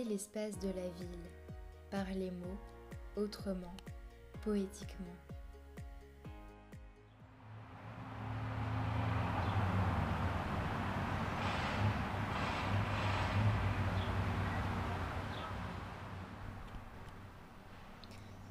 l'espace 0.00 0.58
de 0.58 0.68
la 0.68 0.88
ville, 0.88 1.20
par 1.90 2.06
les 2.14 2.30
mots, 2.30 2.58
autrement, 3.16 3.74
poétiquement. 4.40 5.04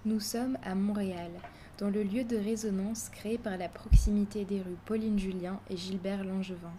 Nous 0.05 0.20
sommes 0.20 0.58
à 0.64 0.76
Montréal, 0.76 1.32
dans 1.80 1.89
le 1.89 2.04
lieu 2.04 2.23
de 2.23 2.38
résonance 2.38 3.10
créé 3.10 3.39
par 3.39 3.58
la 3.58 3.68
proximité 3.68 4.46
des 4.46 4.62
rues 4.62 4.78
Pauline 4.86 5.18
Julien 5.18 5.60
et 5.70 5.78
Gilbert 5.78 6.23
Langevin. 6.23 6.73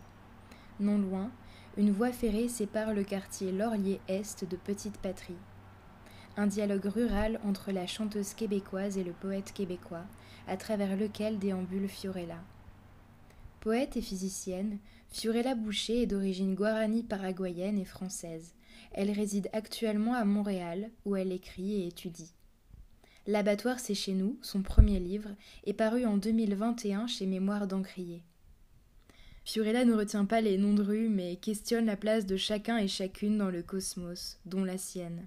Non 0.79 0.99
loin, 0.99 1.31
une 1.79 1.91
voie 1.91 2.13
ferrée 2.13 2.49
sépare 2.49 2.93
le 2.93 3.03
quartier 3.03 3.51
Laurier-Est 3.51 4.45
de 4.45 4.57
Petite 4.57 4.99
Patrie. 4.99 5.39
Un 6.37 6.47
dialogue 6.47 6.85
rural 6.85 7.41
entre 7.45 7.73
la 7.73 7.87
chanteuse 7.87 8.35
québécoise 8.35 8.99
et 8.99 9.05
le 9.05 9.13
poète 9.13 9.53
québécois, 9.53 10.05
à 10.47 10.59
travers 10.59 10.97
lequel 10.97 11.39
déambule 11.39 11.89
Fiorella. 11.89 12.39
Poète 13.61 13.97
et 13.97 14.03
physicienne, 14.03 14.79
Fiorella 15.09 15.55
Boucher 15.55 16.03
est 16.03 16.07
d'origine 16.07 16.55
guarani 16.55 17.05
paraguayenne 17.05 17.79
et 17.79 17.87
française. 17.87 18.55
Elle 18.93 19.11
réside 19.11 19.49
actuellement 19.55 20.15
à 20.15 20.27
Montréal, 20.27 20.91
où 21.07 21.17
elle 21.17 21.33
écrit 21.33 21.81
et 21.83 21.87
étudie. 21.87 22.35
L'abattoir 23.27 23.81
c'est 23.81 23.95
chez 23.95 24.13
nous, 24.13 24.37
son 24.43 24.63
premier 24.63 24.99
livre, 24.99 25.31
est 25.65 25.73
paru 25.73 26.05
en 26.05 26.19
2021 26.19 27.07
chez 27.07 27.25
Mémoire 27.25 27.67
d'Encrier. 27.67 28.23
Fiorella 29.45 29.85
ne 29.85 29.95
retient 29.95 30.25
pas 30.25 30.41
les 30.41 30.57
noms 30.57 30.75
de 30.75 30.83
rues, 30.83 31.09
mais 31.09 31.37
questionne 31.37 31.87
la 31.87 31.97
place 31.97 32.27
de 32.27 32.37
chacun 32.37 32.79
et 32.79 32.89
chacune 32.89 33.39
dans 33.39 33.51
le 33.51 33.63
cosmos, 33.63 34.39
dont 34.47 34.65
la 34.65 34.79
sienne. 34.79 35.27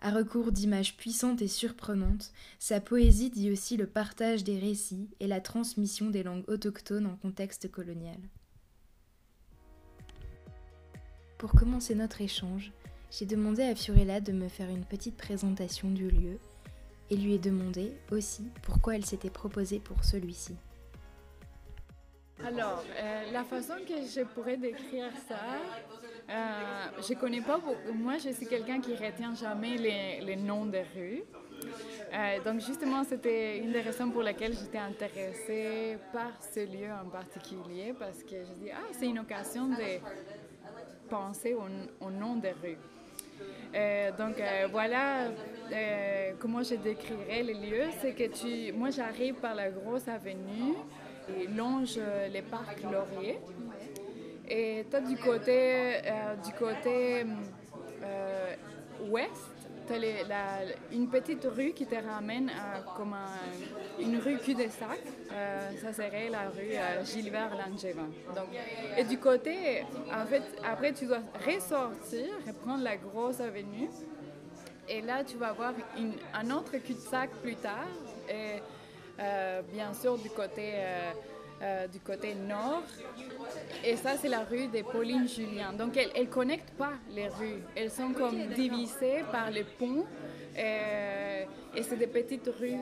À 0.00 0.10
recours 0.10 0.50
d'images 0.50 0.96
puissantes 0.96 1.42
et 1.42 1.48
surprenantes, 1.48 2.32
sa 2.58 2.80
poésie 2.80 3.28
dit 3.28 3.50
aussi 3.50 3.76
le 3.76 3.86
partage 3.86 4.44
des 4.44 4.58
récits 4.58 5.10
et 5.20 5.26
la 5.26 5.42
transmission 5.42 6.08
des 6.08 6.22
langues 6.22 6.48
autochtones 6.48 7.06
en 7.06 7.16
contexte 7.16 7.70
colonial. 7.70 8.16
Pour 11.36 11.52
commencer 11.52 11.94
notre 11.94 12.22
échange, 12.22 12.72
j'ai 13.10 13.26
demandé 13.26 13.62
à 13.62 13.74
Fiorella 13.74 14.20
de 14.20 14.32
me 14.32 14.48
faire 14.48 14.70
une 14.70 14.84
petite 14.84 15.16
présentation 15.18 15.90
du 15.90 16.10
lieu 16.10 16.38
et 17.10 17.16
lui 17.16 17.34
ai 17.34 17.38
demandé 17.38 17.92
aussi 18.10 18.44
pourquoi 18.62 18.96
elle 18.96 19.04
s'était 19.04 19.30
proposée 19.30 19.80
pour 19.80 20.04
celui-ci. 20.04 20.54
Alors, 22.46 22.82
euh, 22.98 23.32
la 23.32 23.44
façon 23.44 23.74
que 23.86 23.94
je 24.02 24.22
pourrais 24.22 24.56
décrire 24.56 25.10
ça, 25.28 25.36
euh, 26.30 27.02
je 27.06 27.14
connais 27.14 27.42
pas. 27.42 27.60
Moi, 27.92 28.14
je 28.16 28.30
suis 28.30 28.46
quelqu'un 28.46 28.80
qui 28.80 28.94
retient 28.94 29.34
jamais 29.34 29.76
les, 29.76 30.36
noms 30.36 30.64
des 30.64 30.82
rues. 30.82 31.22
Euh, 32.12 32.40
donc, 32.44 32.60
justement, 32.60 33.04
c'était 33.04 33.58
une 33.58 33.72
des 33.72 33.82
raisons 33.82 34.10
pour 34.10 34.22
lesquelles 34.22 34.54
j'étais 34.54 34.78
intéressée 34.78 35.98
par 36.12 36.32
ce 36.40 36.60
lieu 36.60 36.88
en 36.90 37.08
particulier, 37.10 37.94
parce 37.98 38.22
que 38.22 38.36
je 38.36 38.64
dis, 38.64 38.70
ah, 38.72 38.88
c'est 38.92 39.06
une 39.06 39.18
occasion 39.18 39.68
de 39.68 40.00
penser 41.10 41.54
au, 41.54 42.04
au 42.04 42.10
nom 42.10 42.36
des 42.36 42.52
rues. 42.52 42.78
Euh, 43.74 44.10
donc 44.18 44.34
voilà 44.70 45.28
comment 46.38 46.62
je 46.62 46.74
décrirais 46.74 47.42
les 47.42 47.54
lieux. 47.54 47.86
C'est 48.00 48.12
que 48.12 48.26
tu, 48.28 48.72
moi 48.72 48.90
j'arrive 48.90 49.34
par 49.34 49.54
la 49.54 49.70
grosse 49.70 50.08
avenue 50.08 50.74
et 51.28 51.46
longe 51.46 51.98
les 52.32 52.42
parcs 52.42 52.82
Laurier. 52.82 53.38
Et 54.48 54.84
toi 54.90 55.00
du 55.00 55.16
côté, 55.16 56.00
du 56.44 56.52
côté 56.52 57.24
ouest, 59.08 59.60
une 60.92 61.08
petite 61.08 61.44
rue 61.44 61.72
qui 61.72 61.86
te 61.86 61.94
ramène 61.94 62.50
à 62.50 62.80
comme 62.96 63.14
une 63.98 64.18
rue 64.18 64.38
cul-de-sac. 64.38 65.00
Euh, 65.32 65.70
ça 65.82 65.92
serait 65.92 66.28
la 66.28 66.48
rue 66.48 66.74
euh, 66.74 67.04
Gilbert 67.04 67.50
Langevin. 67.56 68.08
Donc, 68.34 68.48
et 68.96 69.04
du 69.04 69.18
côté, 69.18 69.84
en 70.12 70.26
fait, 70.26 70.42
après, 70.64 70.92
tu 70.92 71.06
dois 71.06 71.22
ressortir 71.44 72.28
et 72.48 72.52
prendre 72.52 72.84
la 72.84 72.96
grosse 72.96 73.40
avenue. 73.40 73.88
Et 74.88 75.00
là, 75.02 75.24
tu 75.24 75.36
vas 75.36 75.48
avoir 75.48 75.72
une, 75.96 76.14
un 76.34 76.50
autre 76.50 76.76
cul-de-sac 76.78 77.30
plus 77.42 77.56
tard. 77.56 77.88
Euh, 78.30 78.58
bien 79.72 79.92
sûr, 79.94 80.16
du 80.18 80.30
côté 80.30 80.74
euh, 81.62 81.86
du 81.88 82.00
côté 82.00 82.34
nord. 82.34 82.84
Et 83.84 83.94
ça, 83.96 84.16
c'est 84.16 84.30
la 84.30 84.44
rue 84.44 84.68
de 84.68 84.80
Pauline 84.80 85.28
Julien. 85.28 85.74
Donc, 85.74 85.94
elles 85.94 86.24
ne 86.24 86.26
connectent 86.26 86.72
pas 86.78 86.92
les 87.10 87.28
rues. 87.28 87.60
Elles 87.76 87.90
sont 87.90 88.14
comme 88.14 88.46
divisées 88.54 89.24
par 89.30 89.50
les 89.50 89.64
ponts. 89.64 90.06
Euh, 90.56 91.44
et 91.76 91.82
c'est 91.82 91.96
des 91.96 92.06
petites 92.06 92.48
rues. 92.58 92.80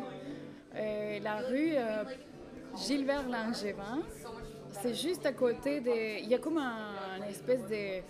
Euh, 0.77 1.19
la 1.19 1.39
rue 1.39 1.75
Gilbert 2.87 3.29
Langevin, 3.29 3.99
c'est 4.73 4.95
juste 4.95 5.27
à 5.27 5.33
côté 5.33 5.81
de... 5.81 6.21
Il 6.21 6.29
y 6.29 6.35
a 6.35 6.39
comme 6.39 6.59
un, 6.59 7.23
espèce 7.29 7.63
de 7.69 8.03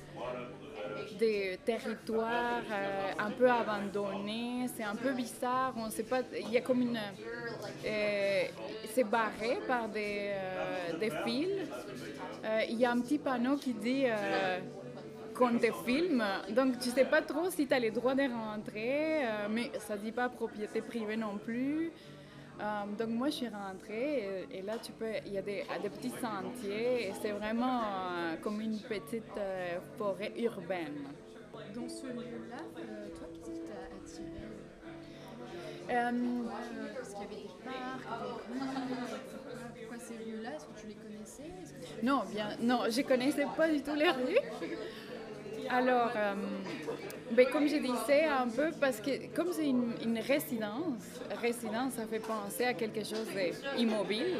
des 1.18 1.58
territoires 1.64 2.62
euh, 2.70 3.12
un 3.18 3.30
peu 3.30 3.50
abandonnés. 3.50 4.66
C'est 4.76 4.84
un 4.84 4.94
peu 4.94 5.12
bizarre. 5.12 5.74
On 5.76 5.90
sait 5.90 6.02
pas. 6.02 6.20
Il 6.40 6.50
y 6.50 6.56
a 6.56 6.60
comme 6.60 6.82
une. 6.82 6.98
Euh, 7.84 8.42
c'est 8.94 9.04
barré 9.04 9.58
par 9.66 9.88
des, 9.88 10.30
euh, 10.32 10.98
des 10.98 11.10
fils. 11.24 11.68
il 12.68 12.78
y 12.78 12.84
a 12.84 12.92
un 12.92 13.00
petit 13.00 13.18
panneau 13.18 13.56
qui 13.56 13.74
dit 13.74 14.04
qu'on 15.34 15.58
te 15.58 15.70
filme. 15.86 16.24
Donc, 16.50 16.78
tu 16.78 16.90
sais 16.90 17.04
pas 17.04 17.22
trop 17.22 17.50
si 17.50 17.66
tu 17.66 17.74
as 17.74 17.78
les 17.78 17.90
droits 17.90 18.14
de 18.14 18.22
rentrer, 18.22 19.22
mais 19.50 19.70
ça 19.86 19.96
dit 19.96 20.12
pas 20.12 20.28
propriété 20.28 20.80
privée 20.80 21.16
non 21.16 21.38
plus. 21.38 21.92
Euh, 22.60 22.84
donc 22.98 23.08
moi 23.10 23.28
je 23.28 23.34
suis 23.34 23.48
rentrée 23.48 24.46
et, 24.50 24.62
là 24.62 24.74
tu 24.82 24.90
peux, 24.92 25.12
il 25.26 25.32
y 25.32 25.38
a 25.38 25.42
des, 25.42 25.64
des 25.80 25.90
petits 25.90 26.10
sentiers 26.10 27.08
et 27.08 27.12
c'est 27.22 27.30
vraiment 27.30 27.82
euh, 27.82 28.36
comme 28.42 28.60
une 28.60 28.80
petite 28.80 29.36
euh, 29.36 29.78
forêt 29.96 30.32
urbaine. 30.36 31.06
Dans 31.74 31.88
ce 31.88 32.06
lieu-là, 32.06 32.56
toi 32.74 33.28
qu'est-ce 33.32 33.50
qui 33.50 33.60
t'a 33.60 33.74
attiré 33.96 34.48
Parce 36.96 37.08
qu'il 37.10 37.20
y 37.20 37.24
avait 37.24 37.42
des 37.42 37.50
parcs, 37.64 38.22
des 38.22 38.34
rues, 38.52 38.68
pourquoi 39.78 39.98
ces 39.98 40.14
lieux-là 40.24 40.50
Est-ce 40.56 40.64
que 40.64 40.80
tu 40.80 40.86
les 40.88 40.94
connaissais? 40.94 41.52
Non, 42.02 42.22
bien, 42.28 42.48
non, 42.60 42.80
je 42.90 43.02
connaissais 43.02 43.46
pas 43.56 43.68
du 43.68 43.82
tout 43.82 43.94
les 43.94 44.10
rues. 44.10 44.40
Alors, 45.70 46.10
euh, 46.16 46.34
ben, 47.32 47.46
comme 47.52 47.68
je 47.68 47.76
disais 47.76 48.24
un 48.24 48.48
peu, 48.48 48.70
parce 48.80 49.00
que 49.00 49.34
comme 49.34 49.52
c'est 49.52 49.68
une, 49.68 50.18
résidence, 50.18 51.20
résidence, 51.40 51.94
ça 51.94 52.06
fait 52.06 52.20
penser 52.20 52.64
à 52.64 52.74
quelque 52.74 53.00
chose 53.00 53.26
d'immobile. 53.76 54.38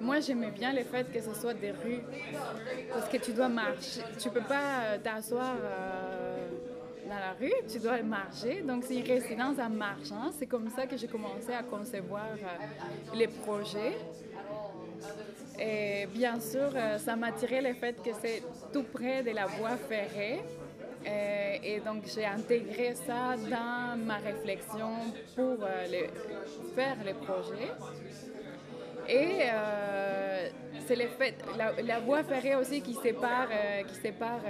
Moi, 0.00 0.20
j'aimais 0.20 0.50
bien 0.50 0.72
le 0.72 0.82
fait 0.82 1.12
que 1.12 1.20
ce 1.20 1.34
soit 1.34 1.54
des 1.54 1.70
rues, 1.70 2.02
parce 2.92 3.08
que 3.08 3.18
tu 3.18 3.32
dois 3.32 3.48
marcher. 3.48 4.00
Tu 4.18 4.30
peux 4.30 4.40
pas 4.40 4.98
t'asseoir 5.02 5.54
euh, 5.62 6.48
dans 7.04 7.18
la 7.18 7.32
rue, 7.38 7.52
tu 7.70 7.78
dois 7.78 8.02
marcher. 8.02 8.62
Donc, 8.62 8.84
c'est 8.84 8.96
une 8.96 9.06
résidence 9.06 9.58
en 9.58 9.70
marchant. 9.70 10.32
C'est 10.38 10.46
comme 10.46 10.68
ça 10.70 10.86
que 10.86 10.96
j'ai 10.96 11.08
commencé 11.08 11.52
à 11.52 11.62
concevoir 11.62 12.26
euh, 12.32 13.14
les 13.14 13.28
projets. 13.28 13.96
Et 15.58 16.06
bien 16.06 16.40
sûr, 16.40 16.70
euh, 16.74 16.98
ça 16.98 17.16
m'a 17.16 17.28
attiré 17.28 17.60
le 17.60 17.74
fait 17.74 17.96
que 18.02 18.10
c'est 18.20 18.42
tout 18.72 18.84
près 18.84 19.22
de 19.22 19.30
la 19.30 19.46
voie 19.46 19.76
ferrée. 19.76 20.40
Euh, 21.06 21.56
et, 21.62 21.80
donc, 21.80 22.04
j'ai 22.14 22.24
intégré 22.24 22.94
ça 22.94 23.34
dans 23.36 23.96
ma 23.98 24.16
réflexion 24.16 24.90
pour 25.34 25.58
euh, 25.62 26.06
faire 26.74 26.96
les 27.04 27.14
projets. 27.14 27.72
Et 29.08 29.48
c'est 30.86 30.94
le 30.94 31.08
fait, 31.08 31.34
la, 31.84 31.98
voie 31.98 32.22
ferrée 32.22 32.54
aussi 32.54 32.80
qui 32.80 32.94
sépare, 32.94 33.48
qui 33.88 33.96
sépare 33.96 34.40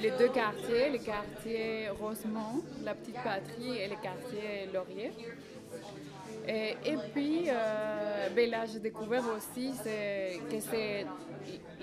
les 0.00 0.10
deux 0.10 0.30
quartiers, 0.30 0.90
le 0.90 0.98
quartier 0.98 1.88
Rosemont, 1.90 2.64
la 2.84 2.94
petite 2.94 3.22
patrie, 3.22 3.78
et 3.78 3.86
le 3.86 3.94
quartier 4.02 4.68
Laurier. 4.74 5.12
Et, 6.48 6.96
puis, 7.14 7.44
euh, 7.48 8.28
ben 8.34 8.50
là, 8.50 8.66
j'ai 8.66 8.80
découvert 8.80 9.22
aussi 9.36 9.72
que 9.72 10.60
c'est 10.60 11.06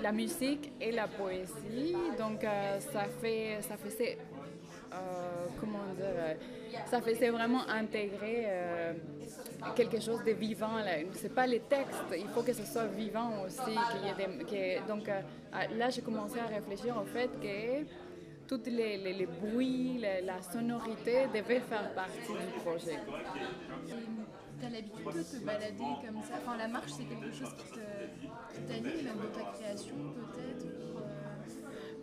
la 0.02 0.12
musique 0.12 0.72
et 0.82 0.92
la 0.92 1.08
poésie. 1.08 1.96
Donc, 2.18 2.44
euh, 2.44 2.80
ça 2.80 3.06
fait, 3.22 3.60
ça 3.62 3.78
faisait, 3.78 4.18
euh, 4.94 4.98
comment 5.60 5.80
dire, 5.96 6.38
ça 6.88 7.02
faisait 7.02 7.30
vraiment 7.30 7.68
intégrer 7.70 8.48
quelque 9.76 10.00
chose 10.00 10.24
de 10.24 10.32
vivant. 10.32 10.78
C'est 11.14 11.34
pas 11.34 11.48
les 11.48 11.62
textes, 11.62 12.16
il 12.18 12.28
faut 12.28 12.44
que 12.44 12.54
ce 12.54 12.66
soit 12.66 12.88
vivant 12.88 13.44
aussi. 13.46 13.76
donc, 14.88 15.08
là, 15.08 15.90
j'ai 15.90 16.02
commencé 16.02 16.40
à 16.40 16.48
réfléchir 16.48 16.98
au 16.98 17.06
fait 17.06 17.30
que 17.42 17.86
tous 18.50 18.66
les, 18.66 19.28
bruits, 19.42 20.02
la, 20.24 20.42
sonorité 20.42 21.28
devaient 21.28 21.60
faire 21.60 21.94
partie 21.94 22.34
du 22.34 22.60
projet. 22.60 22.98
As 24.62 24.70
l'habitude 24.70 25.06
de 25.06 25.24
te 25.24 25.46
balader 25.46 25.92
comme 26.06 26.22
ça 26.24 26.36
Enfin, 26.42 26.58
la 26.58 26.68
marche, 26.68 26.92
c'est 26.92 27.06
quelque 27.06 27.32
chose 27.32 27.56
qui 27.58 27.80
t'anime, 28.68 29.04
même 29.04 29.18
dans 29.18 29.40
ta 29.40 29.52
création, 29.52 29.96
peut-être 30.16 30.68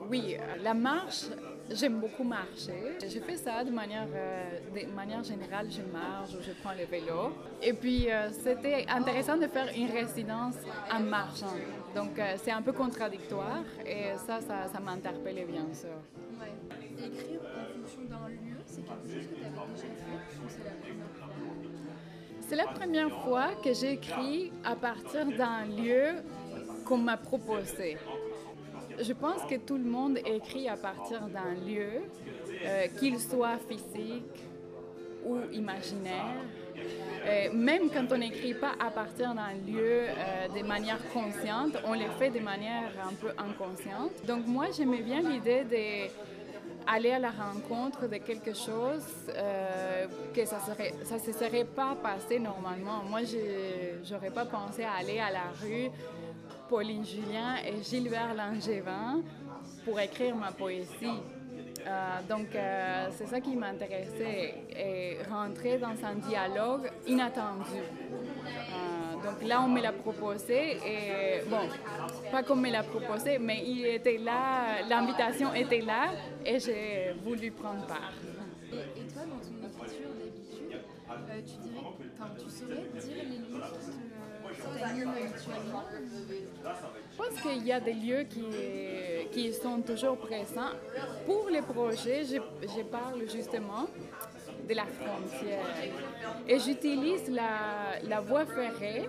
Oui, 0.08 0.36
la 0.62 0.74
marche, 0.74 1.26
J'aime 1.70 1.98
beaucoup 1.98 2.22
marcher. 2.22 2.96
Je 3.02 3.18
fais 3.18 3.36
ça 3.36 3.64
de 3.64 3.70
manière, 3.70 4.06
euh, 4.14 4.60
de 4.70 4.94
manière 4.94 5.24
générale, 5.24 5.66
je 5.68 5.82
marche 5.82 6.30
ou 6.34 6.42
je 6.42 6.52
prends 6.62 6.72
le 6.72 6.84
vélo. 6.84 7.32
Et 7.60 7.72
puis, 7.72 8.08
euh, 8.08 8.30
c'était 8.30 8.86
intéressant 8.88 9.36
de 9.36 9.48
faire 9.48 9.68
une 9.76 9.90
résidence 9.90 10.54
en 10.92 11.00
marchant. 11.00 11.54
Donc, 11.94 12.18
euh, 12.18 12.34
c'est 12.36 12.52
un 12.52 12.62
peu 12.62 12.72
contradictoire 12.72 13.64
et 13.84 14.16
ça, 14.26 14.40
ça, 14.40 14.68
ça 14.72 14.78
m'interpellait 14.78 15.44
bien 15.44 15.66
sûr. 15.72 15.88
Ouais. 16.38 16.52
Écrire 17.04 17.40
en 17.40 17.64
fonction 17.74 18.02
d'un 18.08 18.28
lieu, 18.28 18.58
c'est 18.64 18.82
quelque 18.82 19.08
chose 19.08 19.26
que 19.28 19.45
C'est 22.48 22.54
la 22.54 22.66
première 22.66 23.10
fois 23.24 23.48
que 23.62 23.74
j'écris 23.74 24.52
à 24.64 24.76
partir 24.76 25.26
d'un 25.26 25.64
lieu 25.64 26.22
qu'on 26.84 26.98
m'a 26.98 27.16
proposé. 27.16 27.96
Je 29.00 29.12
pense 29.12 29.42
que 29.50 29.56
tout 29.56 29.76
le 29.76 29.84
monde 29.84 30.18
écrit 30.24 30.68
à 30.68 30.76
partir 30.76 31.22
d'un 31.22 31.54
lieu, 31.66 32.02
euh, 32.64 32.86
qu'il 33.00 33.18
soit 33.18 33.58
physique 33.68 34.44
ou 35.24 35.38
imaginaire. 35.52 36.36
Euh, 37.26 37.52
même 37.52 37.90
quand 37.90 38.12
on 38.12 38.18
n'écrit 38.18 38.54
pas 38.54 38.74
à 38.78 38.92
partir 38.92 39.34
d'un 39.34 39.54
lieu 39.66 40.04
euh, 40.06 40.48
de 40.56 40.64
manière 40.64 41.00
consciente, 41.12 41.76
on 41.84 41.94
le 41.94 42.08
fait 42.16 42.30
de 42.30 42.38
manière 42.38 42.92
un 43.04 43.14
peu 43.14 43.30
inconsciente. 43.36 44.24
Donc 44.24 44.46
moi, 44.46 44.66
j'aimais 44.76 45.02
bien 45.02 45.20
l'idée 45.20 45.64
d'aller 46.86 47.12
à 47.12 47.18
la 47.18 47.30
rencontre 47.30 48.08
de 48.08 48.16
quelque 48.16 48.54
chose 48.54 49.06
euh, 49.28 50.06
que 50.34 50.44
ça 50.44 50.60
serait 50.60 50.94
ça 51.04 51.18
se 51.18 51.32
serait 51.32 51.64
pas 51.64 51.96
passé 52.00 52.38
normalement. 52.38 53.02
Moi, 53.08 53.20
je 53.24 54.12
n'aurais 54.12 54.30
pas 54.30 54.44
pensé 54.44 54.84
à 54.84 54.92
aller 54.92 55.18
à 55.18 55.30
la 55.30 55.50
rue 55.60 55.90
Pauline 56.68 57.04
Julien 57.04 57.56
et 57.64 57.82
Gilbert 57.82 58.34
Langevin 58.34 59.22
pour 59.84 60.00
écrire 60.00 60.34
ma 60.36 60.52
poésie. 60.52 61.20
Euh, 61.86 62.18
donc, 62.28 62.54
euh, 62.54 63.08
c'est 63.12 63.26
ça 63.26 63.40
qui 63.40 63.54
m'intéressait, 63.54 64.54
et 64.76 65.18
rentrer 65.30 65.78
dans 65.78 65.94
un 66.04 66.16
dialogue 66.16 66.90
inattendu. 67.06 67.80
Donc 69.26 69.42
là, 69.48 69.62
on 69.62 69.68
me 69.68 69.80
l'a 69.82 69.92
proposé, 69.92 70.76
et 70.86 71.40
bon, 71.50 71.64
pas 72.30 72.42
comme 72.42 72.60
me 72.62 72.70
l'a 72.70 72.82
proposé, 72.82 73.38
mais 73.38 73.62
il 73.66 73.84
était 73.86 74.18
là, 74.18 74.82
l'invitation 74.88 75.52
était 75.54 75.80
là, 75.80 76.10
et 76.44 76.58
j'ai 76.60 77.12
voulu 77.24 77.50
prendre 77.50 77.84
part. 77.86 78.12
Et, 78.72 78.76
et 79.00 79.04
toi, 79.12 79.22
dans 79.32 79.40
ton 79.46 79.56
écriture 79.68 80.10
d'habitude, 80.18 80.80
euh, 81.10 81.40
tu 81.50 81.68
dirais, 81.68 81.84
enfin, 82.14 82.30
tu 82.38 82.50
saurais 82.50 82.84
dire 83.00 83.24
les 83.30 83.38
lieux 83.38 83.62
qui 83.66 84.74
te- 84.74 84.78
t'animent 84.80 85.10
habituellement 85.10 85.84
Je 87.12 87.16
pense 87.16 87.40
qu'il 87.42 87.66
y 87.66 87.72
a 87.72 87.80
des 87.80 87.94
lieux 87.94 88.24
qui, 88.24 88.44
qui 89.32 89.52
sont 89.52 89.80
toujours 89.82 90.16
présents. 90.18 90.72
Pour 91.26 91.48
les 91.50 91.62
projets, 91.62 92.24
je, 92.24 92.36
je 92.76 92.82
parle 92.82 93.20
justement 93.30 93.86
de 94.68 94.74
la 94.74 94.86
frontière. 94.86 95.64
Et 96.48 96.58
j'utilise 96.58 97.30
la, 97.30 98.00
la 98.02 98.20
voie 98.20 98.46
ferrée 98.46 99.08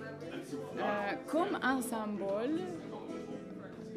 euh, 0.78 0.82
comme 1.28 1.58
un 1.62 1.82
symbole 1.82 2.60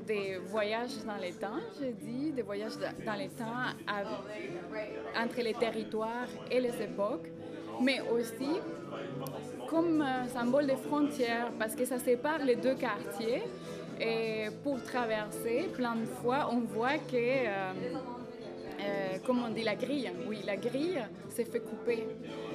des 0.07 0.39
voyages 0.39 1.05
dans 1.07 1.17
le 1.17 1.33
temps, 1.33 1.61
je 1.81 1.87
dis, 1.87 2.33
des 2.33 2.43
voyages 2.43 2.77
dans 2.79 3.15
le 3.15 3.29
temps 3.29 3.63
entre 5.17 5.41
les 5.41 5.55
territoires 5.55 6.29
et 6.51 6.61
les 6.61 6.83
époques, 6.83 7.29
mais 7.81 8.01
aussi 8.01 8.59
comme 9.69 10.03
un 10.03 10.27
symbole 10.27 10.67
de 10.67 10.75
frontières, 10.75 11.53
parce 11.59 11.77
que 11.77 11.85
ça 11.85 11.99
sépare 11.99 12.41
les 12.45 12.57
deux 12.57 12.75
quartiers. 12.75 13.45
Et 14.01 14.47
pour 14.65 14.83
traverser, 14.83 15.69
plein 15.75 15.95
de 15.95 16.07
fois, 16.07 16.49
on 16.51 16.61
voit 16.61 16.99
que, 16.99 17.15
euh, 17.15 17.73
euh, 18.83 19.19
comme 19.27 19.43
on 19.45 19.49
dit, 19.49 19.63
la 19.63 19.75
grille, 19.77 20.11
oui, 20.29 20.39
la 20.47 20.57
grille 20.57 20.99
s'est 21.29 21.45
fait 21.45 21.61
couper. 21.61 22.07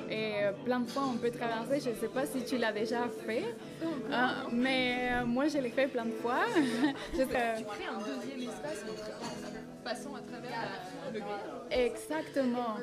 Et 0.09 0.33
euh, 0.43 0.51
plein 0.63 0.79
de 0.81 0.89
fois, 0.89 1.03
on 1.13 1.17
peut 1.17 1.31
traverser, 1.31 1.79
je 1.79 1.89
ne 1.89 1.95
sais 1.95 2.07
pas 2.09 2.25
si 2.25 2.43
tu 2.43 2.57
l'as 2.57 2.71
déjà 2.71 3.07
fait, 3.25 3.43
euh, 3.83 4.27
mais 4.51 5.23
moi, 5.25 5.47
je 5.47 5.57
l'ai 5.57 5.69
fait 5.69 5.87
plein 5.87 6.05
de 6.05 6.11
fois. 6.11 6.45
Je- 7.13 7.21
Tu 7.23 7.25
crées 7.27 7.89
un 7.89 7.99
deuxième 7.99 8.49
espace 8.49 8.83
en, 8.87 9.83
passant 9.83 10.15
à 10.15 10.21
travers 10.21 10.51
la- 10.51 11.11
le 11.13 11.19
grille. 11.19 11.85
Exactement. 11.85 12.75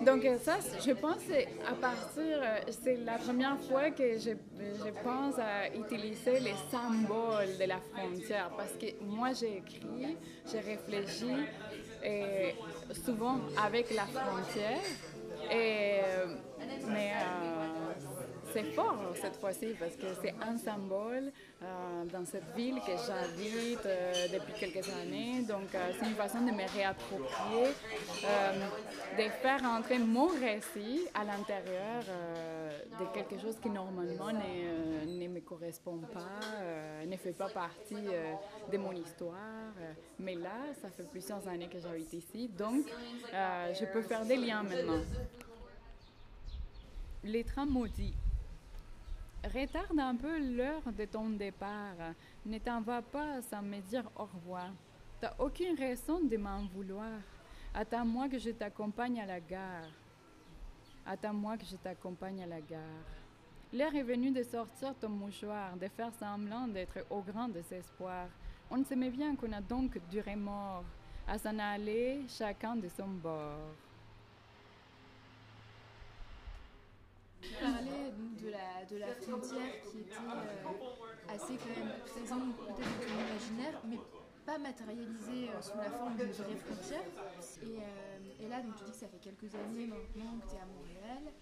Donc 0.00 0.26
ça, 0.42 0.56
je 0.84 0.92
pense 0.92 1.18
à 1.68 1.74
partir, 1.74 2.38
c'est 2.82 2.96
la 3.04 3.18
première 3.18 3.56
fois 3.60 3.90
que 3.90 4.14
je, 4.18 4.30
je 4.84 4.90
pense 5.04 5.38
à 5.38 5.68
utiliser 5.72 6.40
les 6.40 6.54
symboles 6.72 7.56
de 7.60 7.64
la 7.68 7.78
frontière 7.92 8.50
parce 8.56 8.72
que 8.72 8.86
moi 9.04 9.28
j'ai 9.32 9.58
écrit, 9.58 10.16
j'ai 10.50 10.58
réfléchi 10.58 11.30
souvent 13.04 13.38
avec 13.56 13.94
la 13.94 14.06
frontière. 14.06 14.80
Et 15.50 16.00
euh, 16.04 16.26
mais 16.88 17.12
euh, 17.12 17.61
c'est 18.52 18.64
fort 18.72 18.98
cette 19.14 19.36
fois-ci 19.36 19.74
parce 19.78 19.96
que 19.96 20.06
c'est 20.22 20.34
un 20.40 20.56
symbole 20.58 21.32
euh, 21.62 22.04
dans 22.12 22.24
cette 22.24 22.54
ville 22.56 22.76
que 22.80 22.92
j'habite 22.92 23.86
euh, 23.86 24.12
depuis 24.32 24.52
quelques 24.58 24.88
années. 24.90 25.42
Donc, 25.42 25.74
euh, 25.74 25.90
c'est 25.98 26.06
une 26.06 26.14
façon 26.14 26.40
de 26.40 26.50
me 26.50 26.68
réapproprier, 26.68 27.72
de 29.16 29.28
faire 29.40 29.62
entrer 29.64 29.98
mon 29.98 30.26
récit 30.26 31.02
à 31.14 31.24
l'intérieur 31.24 32.02
de 32.98 33.06
quelque 33.14 33.40
chose 33.40 33.56
qui 33.62 33.70
normalement 33.70 34.32
ne, 34.32 35.28
me 35.28 35.40
correspond 35.40 35.98
pas, 36.12 37.04
ne 37.06 37.16
fait 37.16 37.32
pas 37.32 37.48
partie 37.48 37.94
de 38.70 38.78
mon 38.78 38.92
histoire. 38.92 39.72
Mais 40.18 40.34
là, 40.34 40.72
ça 40.80 40.88
fait 40.90 41.08
plusieurs 41.10 41.46
années 41.48 41.68
que 41.68 41.78
j'habite 41.78 42.12
ici, 42.12 42.48
donc 42.48 42.86
je 43.32 43.92
peux 43.92 44.02
faire 44.02 44.24
des 44.24 44.36
liens 44.36 44.62
maintenant. 44.62 45.00
Les 47.24 47.44
trains 47.44 47.66
maudits. 47.66 48.14
Retarde 49.44 49.98
un 49.98 50.14
peu 50.14 50.38
l'heure 50.38 50.92
de 50.96 51.04
ton 51.04 51.30
départ. 51.30 52.14
Ne 52.46 52.58
t'en 52.58 52.80
va 52.80 53.02
pas 53.02 53.42
sans 53.42 53.60
me 53.60 53.80
dire 53.80 54.08
au 54.14 54.24
revoir. 54.24 54.70
T'as 55.20 55.34
aucune 55.40 55.76
raison 55.76 56.20
de 56.20 56.36
m'en 56.36 56.64
vouloir. 56.66 57.18
Attends-moi 57.74 58.28
que 58.28 58.38
je 58.38 58.50
t'accompagne 58.50 59.20
à 59.20 59.26
la 59.26 59.40
gare. 59.40 59.90
Attends-moi 61.04 61.56
que 61.56 61.64
je 61.64 61.74
t'accompagne 61.74 62.44
à 62.44 62.46
la 62.46 62.60
gare. 62.60 62.78
L'heure 63.72 63.94
est 63.96 64.04
venue 64.04 64.30
de 64.30 64.44
sortir 64.44 64.94
ton 65.00 65.08
mouchoir, 65.08 65.76
de 65.76 65.88
faire 65.88 66.12
semblant 66.20 66.68
d'être 66.68 67.04
au 67.10 67.20
grand 67.20 67.48
désespoir. 67.48 68.28
On 68.70 68.84
s'aimait 68.84 69.10
bien 69.10 69.34
qu'on 69.34 69.52
a 69.52 69.60
donc 69.60 69.98
du 70.08 70.20
remords, 70.20 70.84
à 71.26 71.36
s'en 71.36 71.58
aller 71.58 72.20
chacun 72.28 72.76
de 72.76 72.88
son 72.88 73.08
bord. 73.08 73.74
Donc 77.42 78.36
de 78.36 78.50
la, 78.50 78.84
de 78.88 78.96
la 78.98 79.14
frontière 79.14 79.82
qui 79.90 80.00
était 80.00 80.14
euh, 80.14 81.34
assez 81.34 81.54
quand 81.56 81.74
même 81.76 81.92
présente 82.06 82.56
peut-être 82.56 82.78
dans 82.78 83.06
ton 83.06 83.14
imaginaire, 83.18 83.80
mais 83.88 83.98
pas 84.46 84.58
matérialisée 84.58 85.50
euh, 85.50 85.60
sous 85.60 85.76
la 85.78 85.90
forme 85.90 86.16
d'une 86.16 86.30
vraie 86.30 86.56
frontière. 86.56 87.02
Et, 87.62 87.78
euh, 87.78 88.44
et 88.44 88.48
là, 88.48 88.60
donc, 88.60 88.76
tu 88.76 88.84
dis 88.84 88.90
que 88.92 88.96
ça 88.96 89.08
fait 89.08 89.18
quelques 89.18 89.54
années 89.54 89.86
maintenant 89.86 90.38
que 90.38 90.48
tu 90.50 90.56
es 90.56 90.60
à 90.60 90.66
Montréal. 90.66 91.32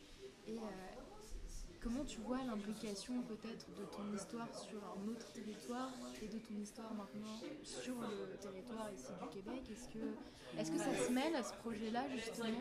Comment 1.83 2.05
tu 2.05 2.21
vois 2.21 2.39
l'implication 2.47 3.23
peut-être 3.23 3.67
de 3.79 3.85
ton 3.85 4.15
histoire 4.15 4.49
sur 4.55 4.79
un 4.85 5.09
autre 5.09 5.33
territoire 5.33 5.91
et 6.23 6.27
de 6.27 6.39
ton 6.39 6.55
histoire 6.61 6.93
maintenant 6.95 7.39
sur 7.63 7.95
le 8.01 8.37
territoire 8.37 8.91
ici 8.95 9.13
du 9.23 9.29
Québec? 9.29 9.63
Est-ce 9.71 9.89
que, 9.89 10.61
est-ce 10.61 10.71
que 10.71 10.79
ça 10.79 11.07
se 11.07 11.13
mêle 11.13 11.35
à 11.35 11.43
ce 11.43 11.55
projet-là 11.55 12.05
justement? 12.15 12.59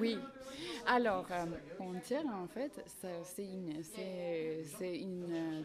Oui. 0.00 0.18
Alors, 0.86 1.26
euh, 1.30 1.44
en 1.80 2.46
fait, 2.48 2.84
c'est 3.24 3.44
une, 3.44 3.82
une, 4.80 5.64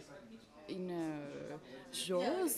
une 0.70 0.92
euh, 0.92 1.58
chose, 1.92 2.52